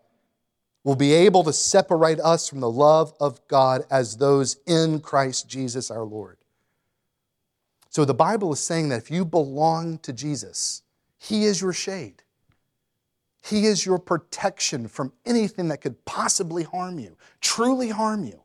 [0.84, 5.48] will be able to separate us from the love of God as those in Christ
[5.48, 6.39] Jesus our Lord.
[7.90, 10.84] So the Bible is saying that if you belong to Jesus,
[11.18, 12.24] He is your shade.
[13.42, 18.42] He is your protection from anything that could possibly harm you, truly harm you.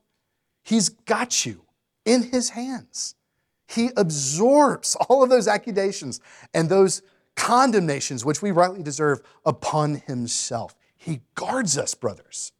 [0.63, 1.63] He's got you
[2.05, 3.17] in His hands.
[3.69, 6.21] He absorbs all of those accusations
[6.55, 7.03] and those
[7.37, 10.75] condemnations which we rightly deserve upon Himself.
[10.97, 12.53] He guards us, brothers.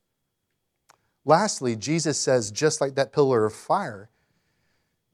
[1.25, 4.11] Lastly, Jesus says, just like that pillar of fire,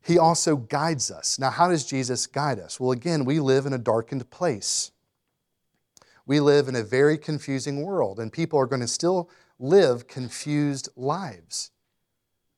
[0.02, 1.38] He also guides us.
[1.38, 2.80] Now, how does Jesus guide us?
[2.80, 4.92] Well, again, we live in a darkened place.
[6.26, 10.88] We live in a very confusing world, and people are going to still live confused
[10.96, 11.70] lives.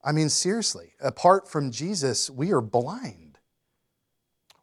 [0.04, 3.38] I mean, seriously, apart from Jesus, we are blind.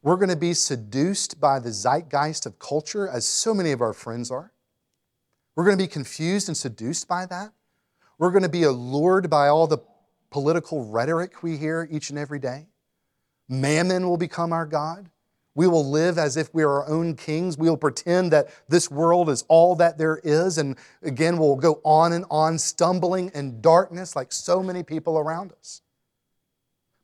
[0.01, 3.93] We're going to be seduced by the zeitgeist of culture, as so many of our
[3.93, 4.53] friends are.
[5.55, 7.51] We're going to be confused and seduced by that.
[8.17, 9.79] We're going to be allured by all the
[10.31, 12.67] political rhetoric we hear each and every day.
[13.47, 15.09] Mammon will become our God.
[15.55, 17.57] We will live as if we are our own kings.
[17.57, 20.57] We will pretend that this world is all that there is.
[20.57, 25.51] And again, we'll go on and on, stumbling in darkness like so many people around
[25.59, 25.81] us.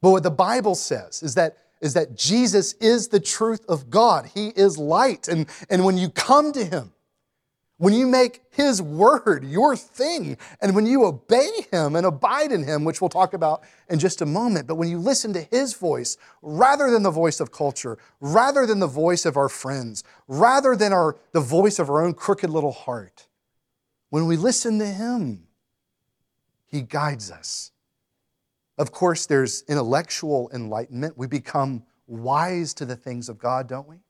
[0.01, 4.29] But what the Bible says is that, is that Jesus is the truth of God.
[4.33, 5.27] He is light.
[5.27, 6.93] And, and when you come to Him,
[7.77, 12.63] when you make His word your thing, and when you obey Him and abide in
[12.63, 15.73] Him, which we'll talk about in just a moment, but when you listen to His
[15.73, 20.75] voice rather than the voice of culture, rather than the voice of our friends, rather
[20.75, 23.27] than our, the voice of our own crooked little heart,
[24.09, 25.47] When we listen to Him,
[26.65, 27.71] He guides us.
[28.77, 31.17] Of course, there's intellectual enlightenment.
[31.17, 34.04] We become wise to the things of God, don't we?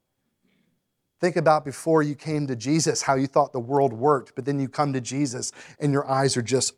[1.21, 4.60] Think about before you came to Jesus how you thought the world worked, but then
[4.60, 6.73] you come to Jesus and your eyes are just,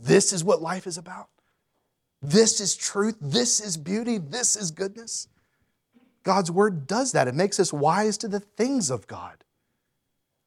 [0.00, 1.28] this is what life is about.
[2.22, 3.16] This is truth.
[3.20, 4.16] This is beauty.
[4.18, 5.28] This is goodness.
[6.22, 7.28] God's word does that.
[7.28, 9.44] It makes us wise to the things of God.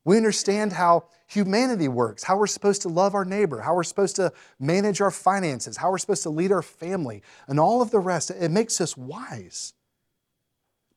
[0.04, 4.16] We understand how humanity works, how we're supposed to love our neighbor, how we're supposed
[4.16, 8.00] to manage our finances, how we're supposed to lead our family, and all of the
[8.00, 8.32] rest.
[8.32, 9.74] It makes us wise.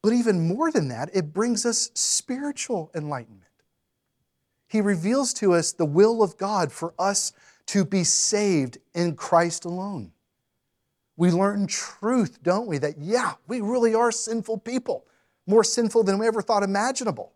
[0.02, 3.44] But even more than that, it brings us spiritual enlightenment.
[4.68, 7.32] He reveals to us the will of God for us
[7.66, 10.12] to be saved in Christ alone.
[11.16, 12.78] We learn truth, don't we?
[12.78, 15.06] That, yeah, we really are sinful people,
[15.46, 17.32] more sinful than we ever thought imaginable.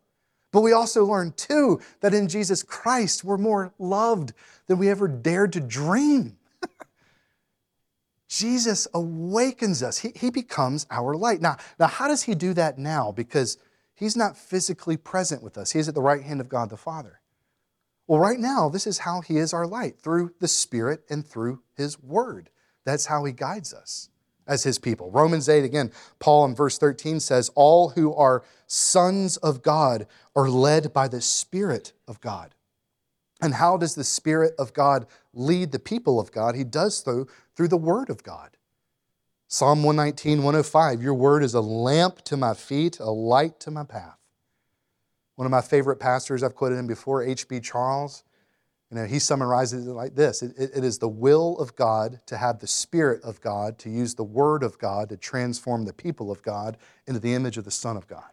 [0.53, 4.33] But we also learn, too, that in Jesus Christ, we're more loved
[4.69, 6.39] than we ever dared to dream.
[8.35, 9.99] Jesus awakens us.
[9.99, 11.41] He, he becomes our light.
[11.41, 13.13] Now, now, how does he do that now?
[13.13, 13.59] Because
[13.95, 15.71] he's not physically present with us.
[15.71, 17.21] He's at the right hand of God the Father.
[18.09, 21.63] Well, right now, this is how he is our light through the Spirit and through
[21.77, 22.51] his word.
[22.85, 24.11] That's how he guides us
[24.49, 25.13] as his people.
[25.13, 30.51] Romans 8, again, Paul in verse 13 says, All who are sons of God are
[30.51, 32.57] led by the Spirit of God.
[33.45, 36.55] And how does the Spirit of God lead the people of God?
[36.55, 38.57] He does so through the Word of God.
[39.49, 43.85] Psalm 119, 105 Your Word is a lamp to my feet, a light to my
[43.85, 44.17] path.
[45.37, 47.61] One of my favorite pastors, I've quoted him before, H.B.
[47.61, 48.25] Charles,
[48.91, 52.39] you know, he summarizes it like this it, it is the will of God to
[52.39, 56.31] have the Spirit of God, to use the Word of God to transform the people
[56.31, 58.25] of God into the image of the Son of God.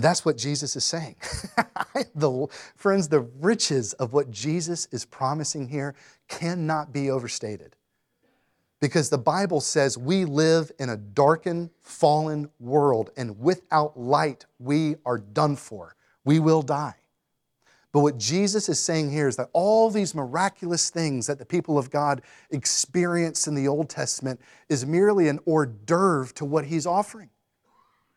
[0.00, 1.14] That's what Jesus is saying.
[2.16, 5.94] the, friends, the riches of what Jesus is promising here
[6.28, 7.76] cannot be overstated.
[8.80, 14.96] Because the Bible says we live in a darkened, fallen world, and without light, we
[15.06, 15.94] are done for.
[16.24, 16.96] We will die.
[17.92, 21.78] But what Jesus is saying here is that all these miraculous things that the people
[21.78, 26.86] of God experienced in the Old Testament is merely an hors d'oeuvre to what he's
[26.86, 27.30] offering.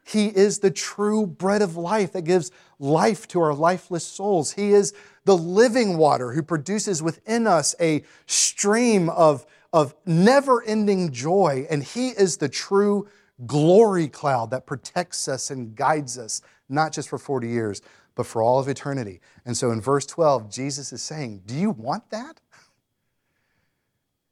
[0.08, 4.54] He is the true bread of life that gives life to our lifeless souls.
[4.54, 4.94] He is
[5.26, 11.68] the living water who produces within us a stream of, of never ending joy.
[11.70, 13.10] And He is the true
[13.46, 17.82] glory cloud that protects us and guides us, not just for 40 years,
[18.16, 19.20] but for all of eternity.
[19.46, 22.40] And so in verse 12, Jesus is saying, Do you want that?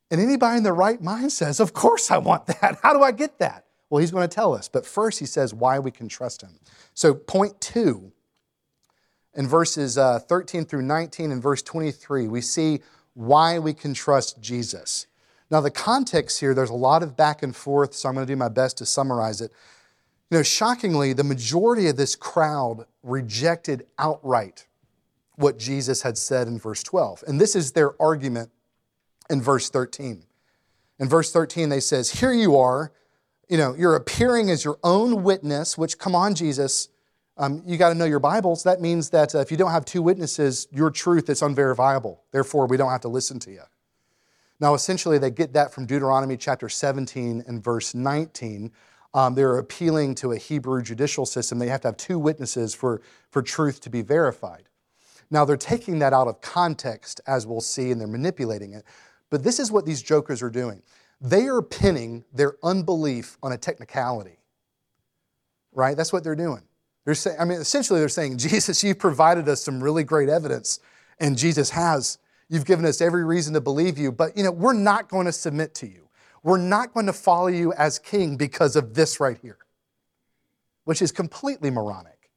[0.09, 2.79] And anybody in their right mind says, Of course I want that.
[2.81, 3.64] How do I get that?
[3.89, 4.67] Well, he's going to tell us.
[4.67, 6.59] But first, he says why we can trust him.
[6.93, 8.11] So, point two,
[9.35, 12.79] in verses uh, 13 through 19 and verse 23, we see
[13.13, 15.07] why we can trust Jesus.
[15.51, 18.33] Now, the context here, there's a lot of back and forth, so I'm going to
[18.33, 19.51] do my best to summarize it.
[20.31, 24.67] You know, shockingly, the majority of this crowd rejected outright
[25.35, 27.23] what Jesus had said in verse 12.
[27.27, 28.49] And this is their argument
[29.29, 30.23] in verse 13.
[30.99, 32.91] In verse 13, they says, Here you are
[33.49, 36.89] you know, you're appearing as your own witness, which, come on, Jesus,
[37.37, 38.63] um, you got to know your Bibles.
[38.63, 42.23] That means that uh, if you don't have two witnesses, your truth is unverifiable.
[42.31, 43.61] Therefore, we don't have to listen to you.
[44.59, 48.71] Now, essentially, they get that from Deuteronomy chapter 17 and verse 19.
[49.13, 51.59] Um, they're appealing to a Hebrew judicial system.
[51.59, 54.69] They have to have two witnesses for, for truth to be verified.
[55.29, 58.85] Now, they're taking that out of context, as we'll see, and they're manipulating it.
[59.29, 60.81] But this is what these jokers are doing.
[61.25, 64.37] They are pinning their unbelief on a technicality,
[65.71, 65.97] right?
[65.97, 66.61] That's what they're doing.
[67.03, 70.79] They're saying, I mean, essentially, they're saying, Jesus, you've provided us some really great evidence,
[71.19, 72.19] and Jesus has.
[72.47, 75.31] You've given us every reason to believe you, but you know, we're not going to
[75.31, 76.09] submit to you.
[76.43, 79.57] We're not going to follow you as king because of this right here,
[80.83, 82.29] which is completely moronic.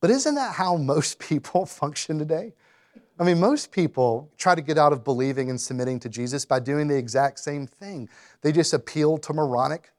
[0.00, 2.54] But isn't that how most people function today?
[3.18, 6.60] I mean, most people try to get out of believing and submitting to Jesus by
[6.60, 8.08] doing the exact same thing.
[8.42, 9.90] They just appeal to moronic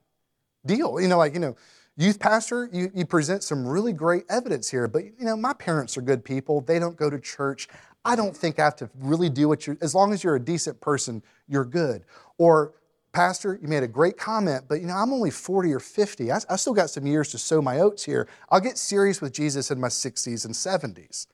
[0.64, 1.00] deal.
[1.00, 1.56] You know, like, you know,
[1.96, 5.96] youth pastor, you, you present some really great evidence here, but, you know, my parents
[5.96, 6.60] are good people.
[6.60, 7.68] They don't go to church.
[8.04, 10.40] I don't think I have to really do what you're, as long as you're a
[10.40, 12.04] decent person, you're good.
[12.38, 12.74] Or,
[13.12, 16.30] Pastor, you made a great comment, but you know, I'm only 40 or 50.
[16.30, 18.28] I, I still got some years to sow my oats here.
[18.50, 21.26] I'll get serious with Jesus in my 60s and 70s,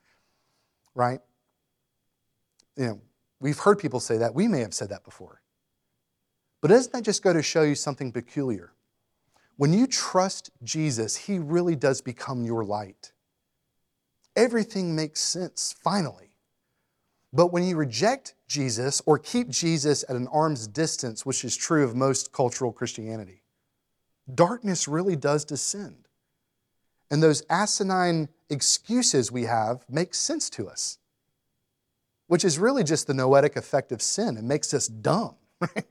[0.95, 1.19] right?
[2.77, 3.01] You know,
[3.39, 4.35] we've heard people say that.
[4.35, 5.41] We may have said that before.
[6.61, 8.73] But doesn't that just go to show you something peculiar?
[9.57, 13.13] When you trust Jesus, He really does become your light.
[14.35, 16.31] everything makes sense finally.
[17.33, 21.83] But when you reject Jesus or keep Jesus at an arm's distance, which is true
[21.83, 23.43] of most cultural Christianity,
[24.33, 26.07] darkness really does descend.
[27.11, 30.97] And those asinine excuses we have make sense to us,
[32.27, 34.37] which is really just the noetic effect of sin.
[34.37, 35.35] It makes us dumb.
[35.61, 35.85] Right?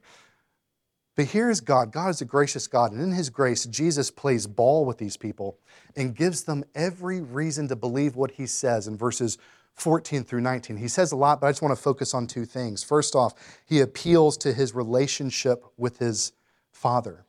[1.15, 1.91] But here's God.
[1.91, 2.91] God is a gracious God.
[2.91, 5.57] And in His grace, Jesus plays ball with these people
[5.95, 9.37] and gives them every reason to believe what He says in verses
[9.75, 10.77] 14 through 19.
[10.77, 12.83] He says a lot, but I just want to focus on two things.
[12.83, 13.33] First off,
[13.65, 16.33] He appeals to His relationship with His
[16.71, 17.25] Father.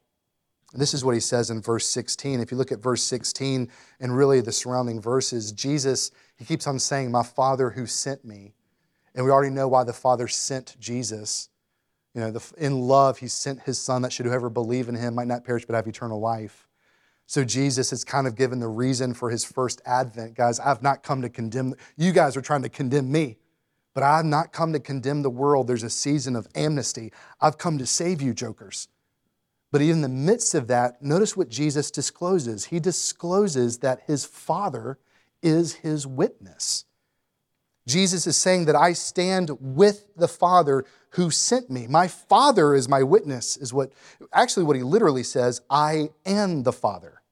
[0.72, 2.40] This is what He says in verse 16.
[2.40, 6.80] If you look at verse 16 and really the surrounding verses, Jesus, He keeps on
[6.80, 8.55] saying, My Father who sent me.
[9.16, 11.48] And we already know why the Father sent Jesus
[12.16, 15.14] you know, the, in love, he sent his son that should whoever believe in him
[15.14, 16.66] might not perish but have eternal life.
[17.26, 20.34] So Jesus has kind of given the reason for his first advent.
[20.34, 23.36] Guys, I've not come to condemn, you guys are trying to condemn me,
[23.92, 25.66] but I've not come to condemn the world.
[25.66, 27.12] There's a season of amnesty.
[27.38, 28.88] I've come to save you, jokers.
[29.70, 32.64] But in the midst of that, notice what Jesus discloses.
[32.66, 34.98] He discloses that his Father
[35.42, 36.86] is his witness.
[37.86, 41.86] Jesus is saying that I stand with the Father who sent me.
[41.86, 43.92] My Father is my witness, is what
[44.32, 47.22] actually what he literally says I am the Father.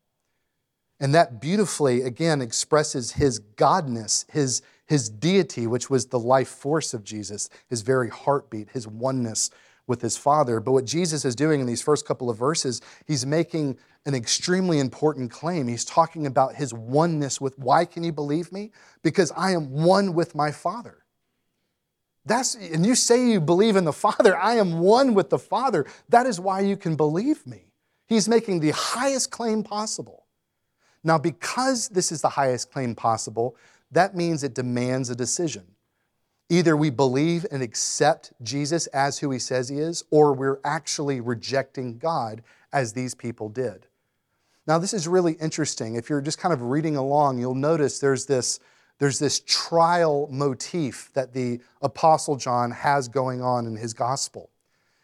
[1.01, 6.95] And that beautifully, again, expresses his godness, his, his deity, which was the life force
[6.95, 9.51] of Jesus, his very heartbeat, his oneness
[9.87, 10.61] with his Father.
[10.61, 14.79] But what Jesus is doing in these first couple of verses, he's making an extremely
[14.79, 15.69] important claim.
[15.69, 18.71] He's talking about his oneness with why can you believe me?
[19.03, 20.99] Because I am one with my Father.
[22.27, 24.37] That's, and you say you believe in the Father.
[24.37, 25.85] I am one with the Father.
[26.09, 27.67] That is why you can believe me.
[28.07, 30.25] He's making the highest claim possible.
[31.03, 33.57] Now, because this is the highest claim possible,
[33.91, 35.65] that means it demands a decision.
[36.55, 41.21] Either we believe and accept Jesus as who he says he is, or we're actually
[41.21, 42.43] rejecting God
[42.73, 43.89] as these people did.
[44.65, 45.97] Now, this is really interesting.
[45.97, 48.61] If you're just kind of reading along, you'll notice there's this
[49.01, 54.51] there's this trial motif that the Apostle John has going on in his gospel.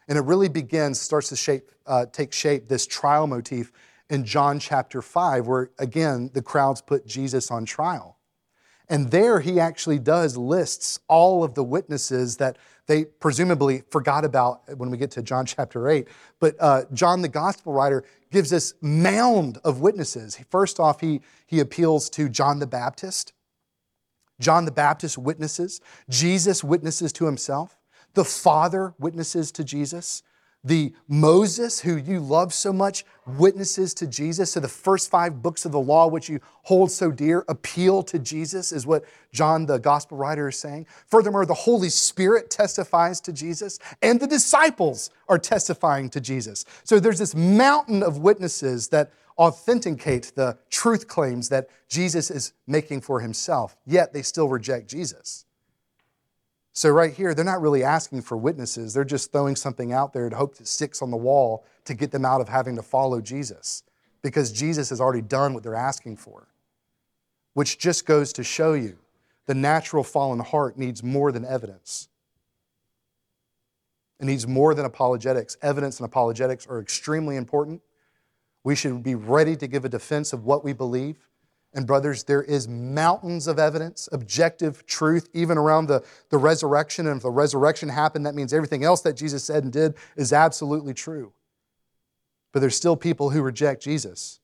[0.07, 3.73] And it really begins, starts to shape, uh, take shape, this trial motif
[4.09, 8.17] in John chapter 5, where again, the crowds put Jesus on trial.
[8.91, 14.63] And there he actually does lists all of the witnesses that they presumably forgot about
[14.77, 16.09] when we get to John chapter 8.
[16.41, 20.37] But uh, John, the gospel writer, gives this mound of witnesses.
[20.49, 23.31] First off, he, he appeals to John the Baptist.
[24.41, 25.79] John the Baptist witnesses,
[26.09, 27.77] Jesus witnesses to himself,
[28.13, 30.21] the Father witnesses to Jesus,
[30.63, 34.51] the Moses, who you love so much, witnesses to Jesus.
[34.51, 38.19] So the first five books of the law, which you hold so dear, appeal to
[38.19, 39.03] Jesus, is what
[39.33, 40.85] John, the gospel writer, is saying.
[41.07, 46.65] Furthermore, the Holy Spirit testifies to Jesus, and the disciples are testifying to Jesus.
[46.83, 53.01] So there's this mountain of witnesses that authenticate the truth claims that Jesus is making
[53.01, 55.45] for himself, yet they still reject Jesus.
[56.73, 58.93] So, right here, they're not really asking for witnesses.
[58.93, 62.11] They're just throwing something out there to hope it sticks on the wall to get
[62.11, 63.83] them out of having to follow Jesus
[64.21, 66.47] because Jesus has already done what they're asking for,
[67.53, 68.97] which just goes to show you
[69.47, 72.07] the natural fallen heart needs more than evidence.
[74.19, 75.57] It needs more than apologetics.
[75.61, 77.81] Evidence and apologetics are extremely important,
[78.63, 81.17] we should be ready to give a defense of what we believe.
[81.73, 87.07] And, brothers, there is mountains of evidence, objective truth, even around the, the resurrection.
[87.07, 90.33] And if the resurrection happened, that means everything else that Jesus said and did is
[90.33, 91.31] absolutely true.
[92.51, 94.41] But there's still people who reject Jesus.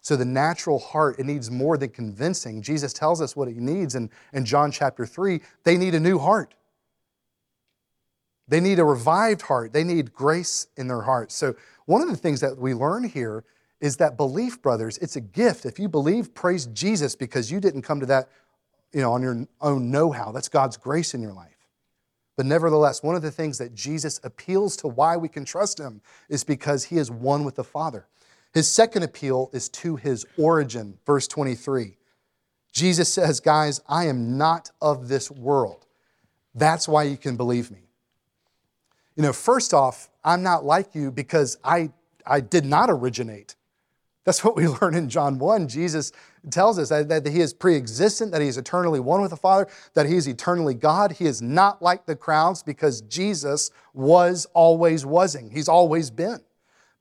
[0.00, 2.62] So the natural heart, it needs more than convincing.
[2.62, 5.40] Jesus tells us what it needs in, in John chapter 3.
[5.64, 6.54] They need a new heart.
[8.48, 9.72] They need a revived heart.
[9.72, 11.30] They need grace in their heart.
[11.30, 11.54] So
[11.86, 13.44] one of the things that we learn here
[13.82, 15.66] is that belief, brothers, it's a gift.
[15.66, 18.30] If you believe, praise Jesus because you didn't come to that
[18.92, 20.32] you know, on your own know how.
[20.32, 21.48] That's God's grace in your life.
[22.36, 26.00] But nevertheless, one of the things that Jesus appeals to why we can trust him
[26.28, 28.06] is because he is one with the Father.
[28.54, 31.96] His second appeal is to his origin, verse 23.
[32.72, 35.86] Jesus says, Guys, I am not of this world.
[36.54, 37.88] That's why you can believe me.
[39.16, 41.90] You know, first off, I'm not like you because I,
[42.26, 43.56] I did not originate.
[44.24, 45.68] That's what we learn in John 1.
[45.68, 46.12] Jesus
[46.50, 49.36] tells us that, that he is pre existent, that he is eternally one with the
[49.36, 51.12] Father, that he is eternally God.
[51.12, 55.50] He is not like the crowds because Jesus was always wasing.
[55.50, 56.40] He's always been.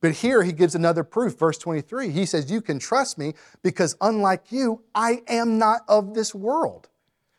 [0.02, 2.10] But here he gives another proof, verse 23.
[2.10, 6.90] He says, You can trust me because unlike you, I am not of this world.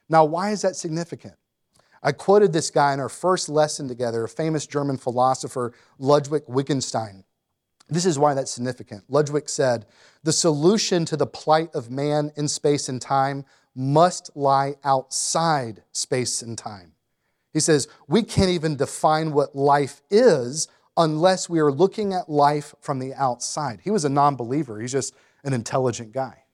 [0.09, 1.35] Now, why is that significant?
[2.05, 7.25] I quoted this guy in our first lesson together, a famous German philosopher, Ludwig Wittgenstein.
[7.89, 9.05] This is why that's significant.
[9.09, 9.87] Ludwig said,
[10.23, 16.43] The solution to the plight of man in space and time must lie outside space
[16.43, 16.93] and time.
[17.53, 22.75] He says, We can't even define what life is unless we are looking at life
[22.81, 23.81] from the outside.
[23.83, 25.15] He was a non believer, he's just
[25.45, 26.45] an intelligent guy.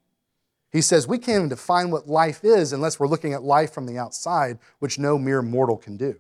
[0.71, 3.87] He says, We can't even define what life is unless we're looking at life from
[3.87, 6.19] the outside, which no mere mortal can do.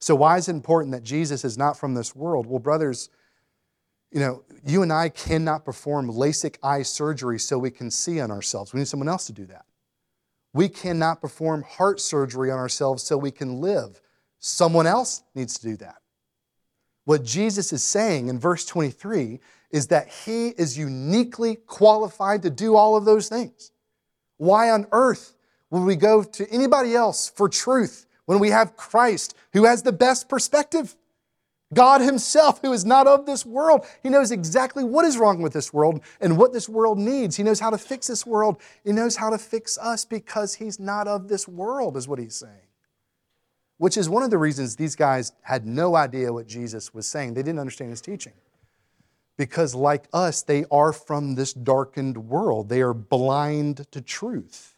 [0.00, 2.46] So, why is it important that Jesus is not from this world?
[2.46, 3.10] Well, brothers,
[4.10, 8.30] you know, you and I cannot perform LASIK eye surgery so we can see on
[8.30, 8.72] ourselves.
[8.72, 9.64] We need someone else to do that.
[10.54, 14.00] We cannot perform heart surgery on ourselves so we can live.
[14.38, 15.96] Someone else needs to do that.
[17.04, 19.40] What Jesus is saying in verse 23
[19.70, 23.72] is that he is uniquely qualified to do all of those things.
[24.36, 25.34] Why on earth
[25.70, 29.92] would we go to anybody else for truth when we have Christ who has the
[29.92, 30.96] best perspective?
[31.74, 35.52] God Himself, who is not of this world, He knows exactly what is wrong with
[35.52, 37.36] this world and what this world needs.
[37.36, 38.60] He knows how to fix this world.
[38.84, 42.36] He knows how to fix us because He's not of this world, is what He's
[42.36, 42.68] saying
[43.78, 47.34] which is one of the reasons these guys had no idea what Jesus was saying.
[47.34, 48.34] They didn't understand his teaching.
[49.36, 52.68] Because, like us, they are from this darkened world.
[52.68, 54.74] They are blind to truth,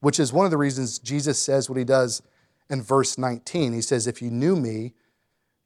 [0.00, 2.22] which is one of the reasons Jesus says what he does
[2.70, 3.74] in verse 19.
[3.74, 4.94] He says, If you knew me,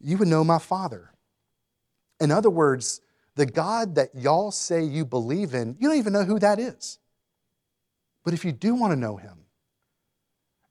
[0.03, 1.11] you would know my Father.
[2.21, 3.01] In other words,
[3.35, 6.99] the God that y'all say you believe in, you don't even know who that is.
[8.25, 9.39] But if you do want to know him,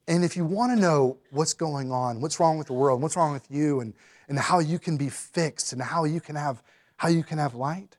[0.08, 3.16] and if you want to know what's going on, what's wrong with the world, what's
[3.16, 3.94] wrong with you, and,
[4.28, 6.62] and how you can be fixed and how you can have,
[6.98, 7.98] how you can have light,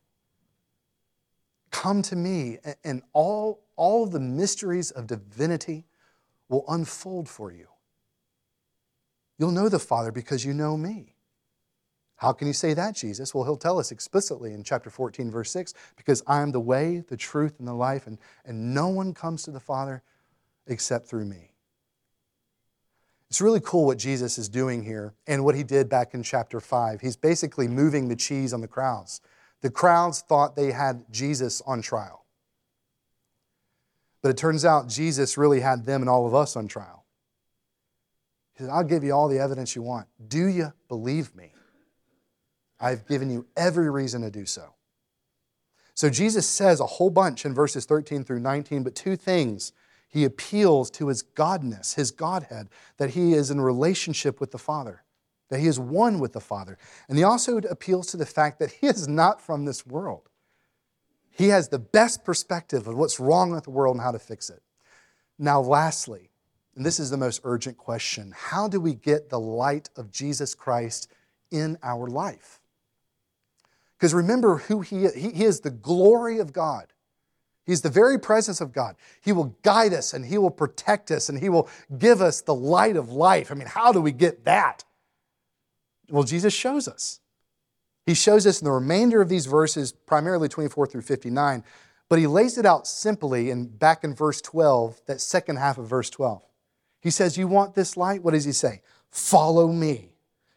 [1.71, 5.85] come to me, and all, all the mysteries of divinity
[6.49, 7.67] will unfold for you.
[9.39, 11.12] You'll know the Father because you know me.
[12.23, 13.35] How can you say that, Jesus?
[13.35, 17.03] Well, he'll tell us explicitly in chapter 14, verse 6 because I am the way,
[17.09, 20.05] the truth, and the life, and, and no one comes to the Father
[20.69, 21.51] except through me.
[23.29, 26.61] It's really cool what Jesus is doing here and what he did back in chapter
[26.61, 27.01] 5.
[27.01, 29.21] He's basically moving the cheese on the crowds.
[29.61, 32.25] The crowds thought they had Jesus on trial.
[34.23, 37.05] But it turns out Jesus really had them and all of us on trial.
[38.53, 40.07] He said, I'll give you all the evidence you want.
[40.29, 41.52] Do you believe me?
[42.83, 44.75] I've given you every reason to do so.
[45.95, 49.73] So Jesus says a whole bunch in verses 13 through 19, but two things
[50.09, 52.69] he appeals to his godness, his Godhead,
[52.99, 55.05] that he is in relationship with the Father,
[55.49, 56.77] that he is one with the Father.
[57.09, 60.29] And he also appeals to the fact that he is not from this world.
[61.31, 64.51] He has the best perspective of what's wrong with the world and how to fix
[64.51, 64.63] it.
[65.39, 66.31] Now, lastly,
[66.77, 70.55] and this is the most urgent question how do we get the light of Jesus
[70.55, 71.11] Christ
[71.51, 72.62] in our life?
[74.03, 75.15] Because remember who he is.
[75.15, 76.93] He is the glory of God.
[77.65, 78.97] He's the very presence of God.
[79.21, 82.53] He will guide us and He will protect us and He will give us the
[82.53, 83.53] light of life.
[83.53, 84.83] I mean, how do we get that?
[86.11, 87.21] Well, Jesus shows us.
[88.05, 91.63] He shows us in the remainder of these verses, primarily 24 through 59,
[92.09, 95.87] but He lays it out simply in back in verse 12, that second half of
[95.87, 96.45] verse 12.
[97.01, 98.25] He says, You want this light?
[98.25, 98.83] What does He say?
[99.13, 100.09] Follow me.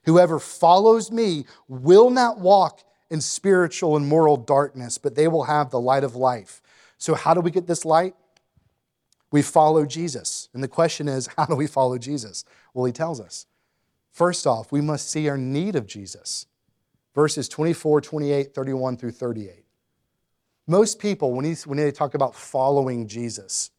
[0.05, 5.69] Whoever follows me will not walk in spiritual and moral darkness, but they will have
[5.69, 6.61] the light of life.
[6.97, 8.15] So, how do we get this light?
[9.31, 10.49] We follow Jesus.
[10.53, 12.45] And the question is, how do we follow Jesus?
[12.73, 13.45] Well, he tells us.
[14.11, 16.47] First off, we must see our need of Jesus.
[17.13, 19.65] Verses 24, 28, 31 through 38.
[20.67, 23.71] Most people, when, when they talk about following Jesus,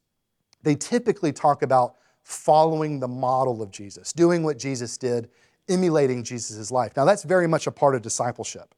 [0.63, 5.31] they typically talk about following the model of Jesus, doing what Jesus did,
[5.69, 6.97] emulating Jesus' life.
[6.97, 8.75] Now, that's very much a part of discipleship.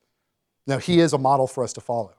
[0.68, 2.12] Now, he is a model for us to follow.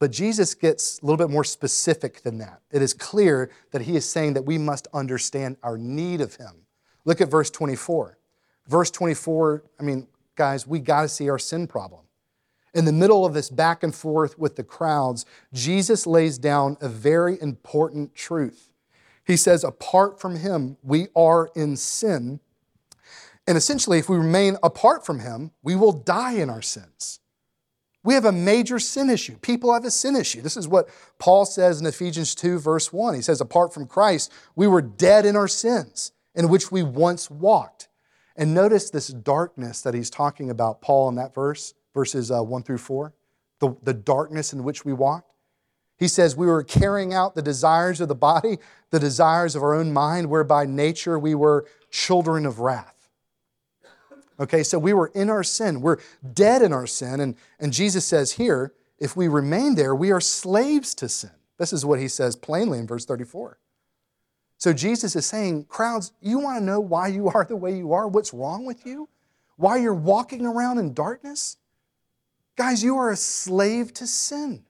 [0.00, 2.60] But Jesus gets a little bit more specific than that.
[2.72, 6.66] It is clear that he is saying that we must understand our need of him.
[7.04, 8.18] Look at verse 24.
[8.66, 12.00] Verse 24, I mean, guys, we got to see our sin problem.
[12.74, 16.88] In the middle of this back and forth with the crowds, Jesus lays down a
[16.88, 18.70] very important truth.
[19.24, 22.40] He says, apart from him, we are in sin.
[23.46, 27.20] And essentially, if we remain apart from him, we will die in our sins.
[28.04, 29.36] We have a major sin issue.
[29.36, 30.42] People have a sin issue.
[30.42, 30.88] This is what
[31.18, 33.14] Paul says in Ephesians 2, verse 1.
[33.14, 37.30] He says, Apart from Christ, we were dead in our sins, in which we once
[37.30, 37.88] walked.
[38.36, 42.62] And notice this darkness that he's talking about, Paul, in that verse, verses uh, 1
[42.64, 43.12] through 4,
[43.60, 45.32] the, the darkness in which we walked.
[45.96, 48.58] He says we were carrying out the desires of the body,
[48.90, 53.01] the desires of our own mind, whereby nature we were children of wrath.
[54.40, 55.80] Okay, so we were in our sin.
[55.80, 55.98] We're
[56.32, 57.20] dead in our sin.
[57.20, 61.30] And, and Jesus says here, if we remain there, we are slaves to sin.
[61.58, 63.58] This is what he says plainly in verse 34.
[64.58, 67.92] So Jesus is saying, crowds, you want to know why you are the way you
[67.92, 68.06] are?
[68.06, 69.08] What's wrong with you?
[69.56, 71.56] Why you're walking around in darkness?
[72.56, 74.64] Guys, you are a slave to sin.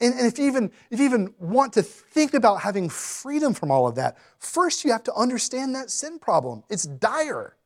[0.00, 3.70] And, and if, you even, if you even want to think about having freedom from
[3.70, 6.64] all of that, first you have to understand that sin problem.
[6.68, 7.56] It's dire.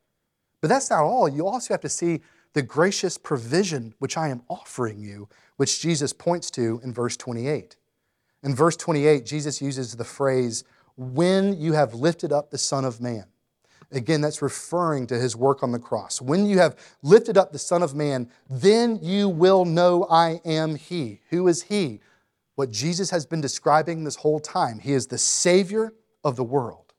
[0.60, 1.28] But that's not all.
[1.28, 2.20] You also have to see
[2.52, 7.76] the gracious provision which I am offering you, which Jesus points to in verse 28.
[8.42, 10.64] In verse 28, Jesus uses the phrase,
[10.96, 13.24] when you have lifted up the Son of Man.
[13.92, 16.20] Again, that's referring to his work on the cross.
[16.20, 20.76] When you have lifted up the Son of Man, then you will know I am
[20.76, 21.20] He.
[21.30, 22.00] Who is He?
[22.54, 24.78] What Jesus has been describing this whole time.
[24.78, 25.92] He is the Savior
[26.22, 26.89] of the world.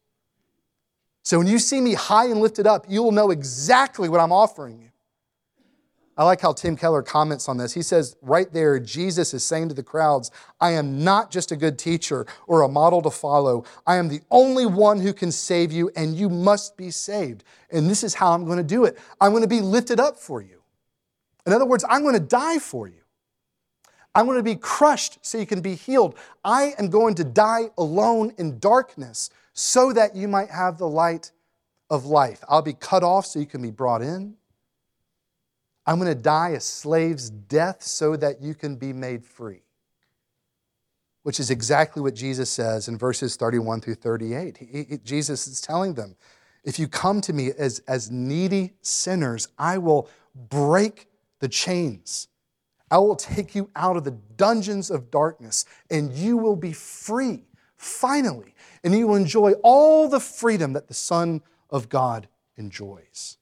[1.24, 4.32] So when you see me high and lifted up, you will know exactly what I'm
[4.32, 4.92] offering you.
[6.18, 7.74] I like how Tim Keller comments on this.
[7.74, 11.56] He says, right there, Jesus is saying to the crowds, I am not just a
[11.56, 13.64] good teacher or a model to follow.
[13.88, 17.44] I am the only one who can save you, and you must be saved.
[17.72, 20.18] And this is how I'm going to do it I'm going to be lifted up
[20.18, 20.62] for you.
[21.46, 23.02] In other words, I'm going to die for you.
[24.14, 26.16] I'm going to be crushed so you can be healed.
[26.44, 31.32] I am going to die alone in darkness so that you might have the light
[31.90, 32.44] of life.
[32.48, 34.36] I'll be cut off so you can be brought in.
[35.86, 39.64] I'm going to die a slave's death so that you can be made free.
[41.24, 44.58] Which is exactly what Jesus says in verses 31 through 38.
[44.58, 46.16] He, he, Jesus is telling them,
[46.64, 50.10] if you come to me as, as needy sinners, I will
[50.50, 51.08] break
[51.40, 52.28] the chains.
[52.90, 57.46] I will take you out of the dungeons of darkness, and you will be free,
[57.78, 58.54] finally.
[58.84, 62.28] And you will enjoy all the freedom that the Son of God
[62.58, 63.38] enjoys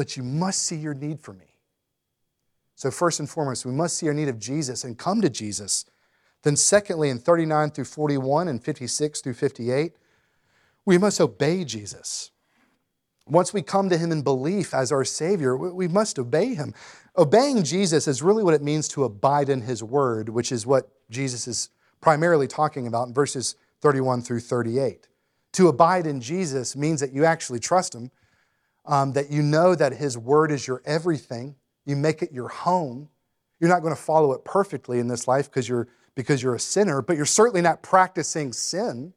[0.00, 1.56] but you must see your need for me.
[2.74, 5.84] So, first and foremost, we must see our need of Jesus and come to Jesus.
[6.42, 9.92] Then, secondly, in 39 through 41 and 56 through 58,
[10.86, 12.30] we must obey Jesus.
[13.26, 16.72] Once we come to him in belief as our Savior, we must obey him.
[17.18, 20.88] Obeying Jesus is really what it means to abide in his word, which is what
[21.10, 21.68] Jesus is
[22.00, 25.08] primarily talking about in verses 31 through 38.
[25.54, 28.10] To abide in Jesus means that you actually trust him
[28.86, 31.54] um, that you know that His Word is your everything.
[31.84, 33.08] You make it your home.
[33.58, 36.60] You're not going to follow it perfectly in this life because you're, because you're a
[36.60, 39.12] sinner, but you're certainly not practicing sin,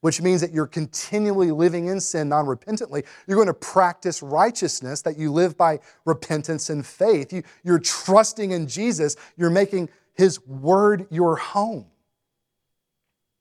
[0.00, 3.04] which means that you're continually living in sin non repentantly.
[3.26, 7.32] You're going to practice righteousness, that you live by repentance and faith.
[7.32, 9.16] You, you're trusting in Jesus.
[9.36, 11.86] You're making His Word your home.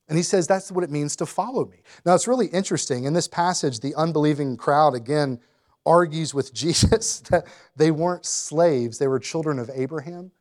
[0.08, 1.78] And he says that's what it means to follow me.
[2.05, 3.03] Now, it's really interesting.
[3.03, 5.39] In this passage, the unbelieving crowd again
[5.86, 7.45] argues with Jesus that
[7.76, 10.32] they weren't slaves, they were children of Abraham,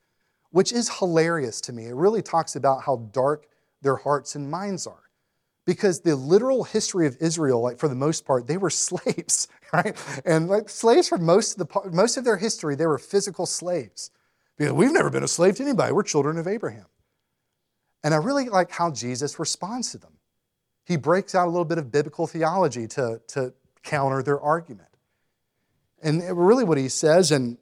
[0.50, 1.86] which is hilarious to me.
[1.86, 3.46] It really talks about how dark
[3.82, 5.02] their hearts and minds are.
[5.64, 9.96] Because the literal history of Israel, like for the most part, they were slaves, right?
[10.24, 14.12] And like slaves for most of the most of their history, they were physical slaves.
[14.56, 15.92] Because we've never been a slave to anybody.
[15.92, 16.86] We're children of Abraham.
[18.04, 20.12] And I really like how Jesus responds to them.
[20.84, 24.88] He breaks out a little bit of biblical theology to, to counter their argument.
[26.02, 27.58] And really, what he says in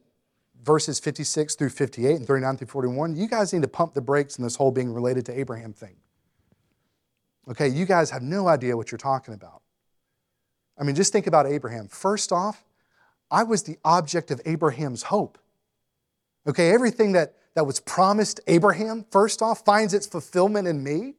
[0.63, 4.37] verses 56 through 58 and 39 through 41, you guys need to pump the brakes
[4.37, 5.97] in this whole being related to Abraham thing.
[7.49, 9.63] Okay, you guys have no idea what you're talking about.
[10.79, 11.89] I mean, just think about Abraham.
[11.89, 12.65] First off,
[13.31, 15.39] I was the object of Abraham's hope.
[16.47, 21.15] Okay, everything that that was promised Abraham, first off, finds its fulfillment in me.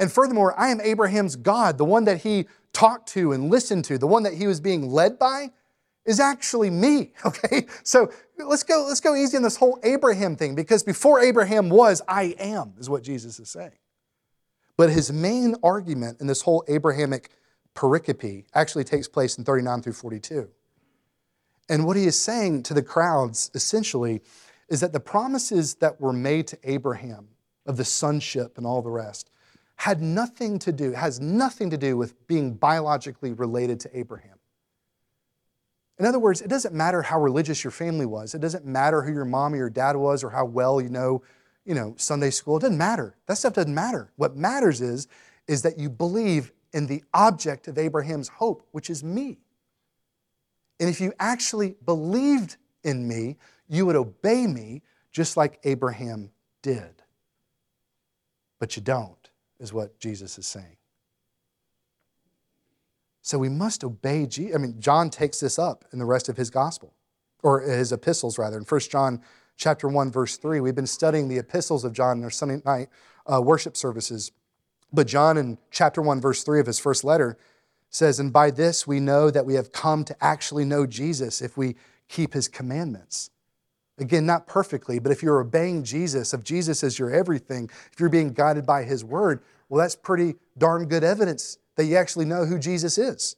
[0.00, 3.98] And furthermore, I am Abraham's God, the one that he talked to and listened to,
[3.98, 5.50] the one that he was being led by
[6.04, 7.66] is actually me, okay?
[7.82, 12.00] So let's go, let's go easy on this whole Abraham thing because before Abraham was,
[12.08, 13.72] I am, is what Jesus is saying.
[14.76, 17.30] But his main argument in this whole Abrahamic
[17.74, 20.48] pericope actually takes place in 39 through 42.
[21.68, 24.22] And what he is saying to the crowds essentially
[24.68, 27.28] is that the promises that were made to Abraham
[27.66, 29.30] of the sonship and all the rest
[29.76, 34.38] had nothing to do, has nothing to do with being biologically related to Abraham.
[35.98, 38.34] In other words, it doesn't matter how religious your family was.
[38.34, 41.22] It doesn't matter who your mom or your dad was or how well you know,
[41.64, 42.56] you know, Sunday school.
[42.56, 43.16] It doesn't matter.
[43.26, 44.10] That stuff doesn't matter.
[44.16, 45.08] What matters is,
[45.46, 49.38] is that you believe in the object of Abraham's hope, which is me.
[50.80, 53.36] And if you actually believed in me,
[53.68, 56.30] you would obey me just like Abraham
[56.62, 57.02] did.
[58.58, 60.76] But you don't, is what Jesus is saying.
[63.22, 64.54] So we must obey Jesus.
[64.54, 66.94] I mean, John takes this up in the rest of his gospel,
[67.42, 68.56] or his epistles rather.
[68.56, 69.20] In 1 John
[69.56, 72.88] chapter 1, verse 3, we've been studying the epistles of John in our Sunday night
[73.30, 74.32] uh, worship services.
[74.92, 77.36] But John in chapter 1, verse 3 of his first letter
[77.90, 81.56] says, And by this we know that we have come to actually know Jesus if
[81.56, 81.76] we
[82.08, 83.30] keep his commandments.
[83.98, 88.08] Again, not perfectly, but if you're obeying Jesus, if Jesus is your everything, if you're
[88.08, 92.44] being guided by his word, well, that's pretty darn good evidence that you actually know
[92.44, 93.36] who Jesus is.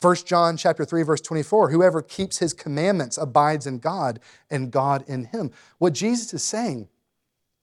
[0.00, 4.18] 1 John chapter 3 verse 24 whoever keeps his commandments abides in God
[4.50, 5.50] and God in him.
[5.78, 6.88] What Jesus is saying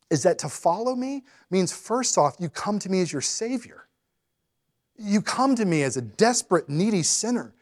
[0.10, 3.88] is that to follow me means first off you come to me as your savior.
[4.98, 7.54] You come to me as a desperate needy sinner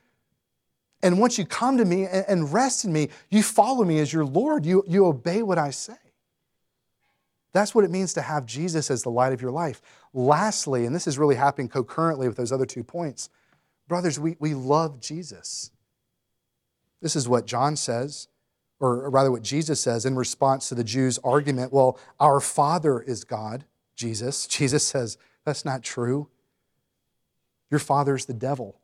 [1.05, 4.25] and once you come to me and rest in me, you follow me as your
[4.25, 4.65] Lord.
[4.65, 5.93] You, you obey what I say.
[7.53, 9.83] That's what it means to have Jesus as the light of your life.
[10.15, 13.29] Lastly, and this is really happening concurrently with those other two points,
[13.87, 15.69] brothers, we, we love Jesus.
[17.03, 18.27] This is what John says,
[18.79, 23.23] or rather what Jesus says in response to the Jews' argument well, our Father is
[23.23, 24.47] God, Jesus.
[24.47, 26.29] Jesus says, that's not true.
[27.69, 28.79] Your father's the devil.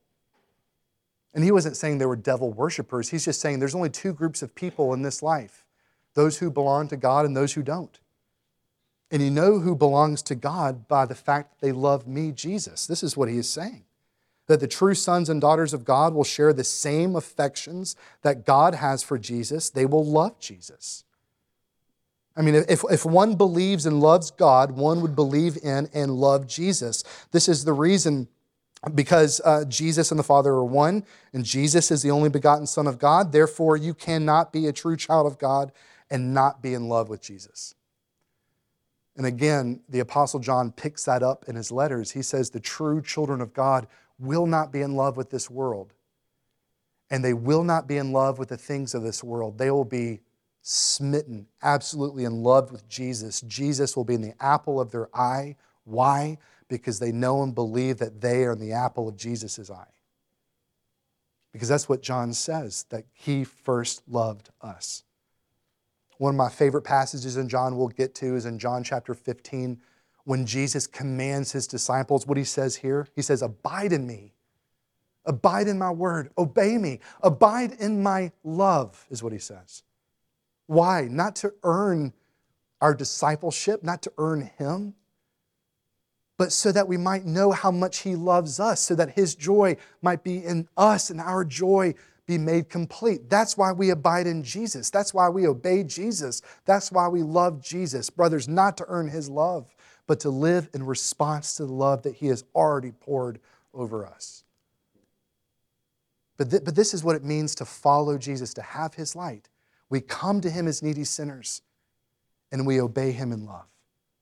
[1.34, 3.10] And he wasn't saying they were devil worshippers.
[3.10, 5.66] He's just saying there's only two groups of people in this life
[6.14, 8.00] those who belong to God and those who don't.
[9.12, 12.86] And you know who belongs to God by the fact that they love me, Jesus.
[12.86, 13.84] This is what he is saying.
[14.48, 18.76] That the true sons and daughters of God will share the same affections that God
[18.76, 19.70] has for Jesus.
[19.70, 21.06] They will love Jesus.
[22.36, 26.48] I mean, if, if one believes and loves God, one would believe in and love
[26.48, 27.04] Jesus.
[27.32, 28.30] This is the reason
[28.94, 32.88] because uh, Jesus and the Father are one, and Jesus is the only begotten Son
[32.88, 33.32] of God.
[33.32, 35.72] Therefore, you cannot be a true child of God
[36.10, 37.76] and not be in love with Jesus.
[39.16, 42.12] And again, the Apostle John picks that up in his letters.
[42.12, 45.94] He says, The true children of God will not be in love with this world,
[47.10, 49.58] and they will not be in love with the things of this world.
[49.58, 50.22] They will be
[50.62, 53.42] smitten, absolutely in love with Jesus.
[53.42, 55.56] Jesus will be in the apple of their eye.
[55.84, 56.38] Why?
[56.72, 59.93] Because they know and believe that they are in the apple of Jesus' eye.
[61.51, 65.03] Because that's what John says, that he first loved us.
[66.17, 69.82] One of my favorite passages in John we'll get to is in John chapter 15,
[70.24, 73.05] when Jesus commands his disciples what he says here.
[73.15, 74.34] He says, Abide in me,
[75.26, 79.84] abide in my word, obey me, abide in my love, is what he says.
[80.67, 81.09] Why?
[81.11, 82.13] Not to earn
[82.80, 84.95] our discipleship, not to earn him,
[86.42, 89.78] but so that we might know how much He loves us, so that His joy
[90.02, 91.94] might be in us and our joy
[92.26, 93.30] be made complete.
[93.30, 94.89] That's why we abide in Jesus.
[94.89, 96.42] That's why we obey Jesus.
[96.66, 98.10] That's why we love Jesus.
[98.10, 99.76] Brothers, not to earn His love,
[100.08, 103.39] but to live in response to the love that He has already poured
[103.72, 104.44] over us.
[106.38, 109.48] But, th- but this is what it means to follow Jesus, to have His light.
[109.92, 111.62] We come to Him as needy sinners,
[112.52, 113.70] and we obey Him in love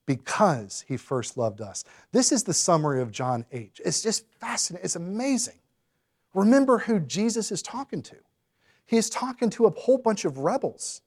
[0.06, 1.84] because he first loved us.
[2.12, 3.80] This is the summary of John 8.
[3.84, 4.84] It's just fascinating.
[4.84, 5.58] It's amazing.
[6.34, 8.16] Remember who Jesus is talking to.
[8.86, 11.02] He is talking to a whole bunch of rebels.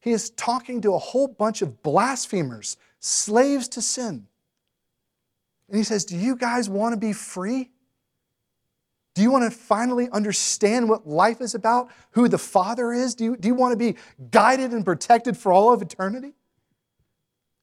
[0.00, 4.26] He is talking to a whole bunch of blasphemers, slaves to sin.
[5.68, 7.70] And he says, Do you guys want to be free?
[9.14, 13.14] Do you want to finally understand what life is about, who the Father is?
[13.14, 13.98] Do you, do you want to be
[14.30, 16.34] guided and protected for all of eternity?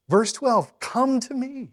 [0.10, 1.70] Verse 12 Come to me,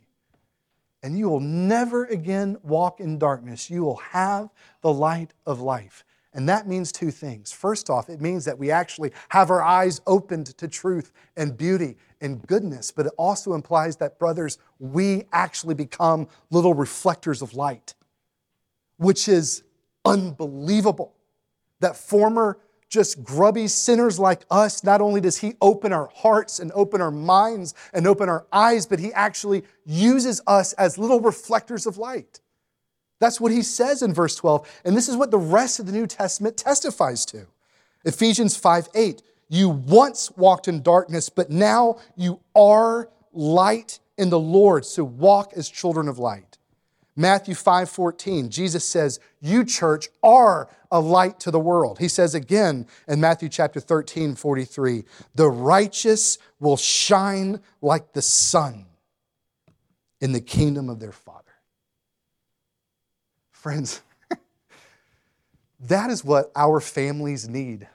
[1.02, 3.70] and you will never again walk in darkness.
[3.70, 6.04] You will have the light of life.
[6.34, 7.52] And that means two things.
[7.52, 11.96] First off, it means that we actually have our eyes opened to truth and beauty
[12.22, 17.94] and goodness, but it also implies that, brothers, we actually become little reflectors of light,
[18.96, 19.62] which is
[20.06, 21.12] unbelievable.
[21.80, 22.58] That former
[22.92, 27.10] just grubby sinners like us, not only does He open our hearts and open our
[27.10, 32.40] minds and open our eyes, but He actually uses us as little reflectors of light.
[33.18, 34.82] That's what He says in verse 12.
[34.84, 37.46] And this is what the rest of the New Testament testifies to.
[38.04, 39.22] Ephesians 5 8.
[39.48, 44.84] You once walked in darkness, but now you are light in the Lord.
[44.84, 46.51] So walk as children of light.
[47.14, 51.98] Matthew 5 14, Jesus says, You, church, are a light to the world.
[51.98, 55.04] He says again in Matthew chapter 13 43,
[55.34, 58.86] The righteous will shine like the sun
[60.20, 61.42] in the kingdom of their Father.
[63.50, 64.02] Friends,
[65.88, 67.88] That is what our families need.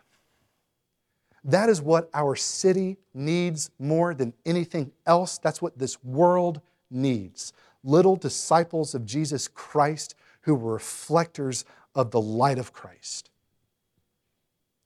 [1.44, 5.38] That is what our city needs more than anything else.
[5.38, 6.60] That's what this world
[6.92, 7.54] needs.
[7.84, 13.30] Little disciples of Jesus Christ who were reflectors of the light of Christ.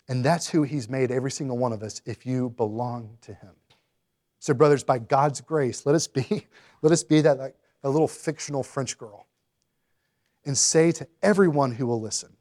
[0.08, 3.52] And that's who He's made every single one of us if you belong to Him.
[4.40, 6.48] So, brothers, by God's grace, let us be,
[6.82, 9.28] let us be that, like, a little fictional French girl
[10.46, 12.36] and say to everyone who will listen,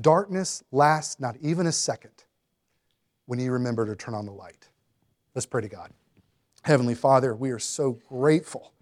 [0.00, 2.24] darkness lasts not even a second
[3.26, 4.68] when you remember to turn on the light.
[5.34, 5.92] Let's pray to God.
[6.62, 8.72] Heavenly Father, we are so grateful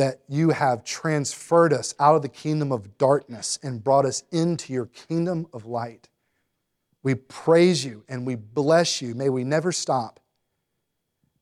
[0.00, 4.72] that you have transferred us out of the kingdom of darkness and brought us into
[4.72, 6.08] your kingdom of light.
[7.02, 9.14] We praise you and we bless you.
[9.14, 10.18] May we never stop.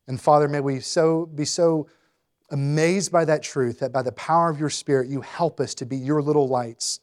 [0.08, 1.86] And Father, may we so be so
[2.50, 5.86] amazed by that truth that by the power of your Spirit, you help us to
[5.86, 6.98] be your little lights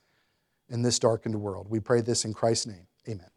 [0.68, 1.68] in this darkened world.
[1.70, 2.88] We pray this in Christ's name.
[3.08, 3.35] Amen.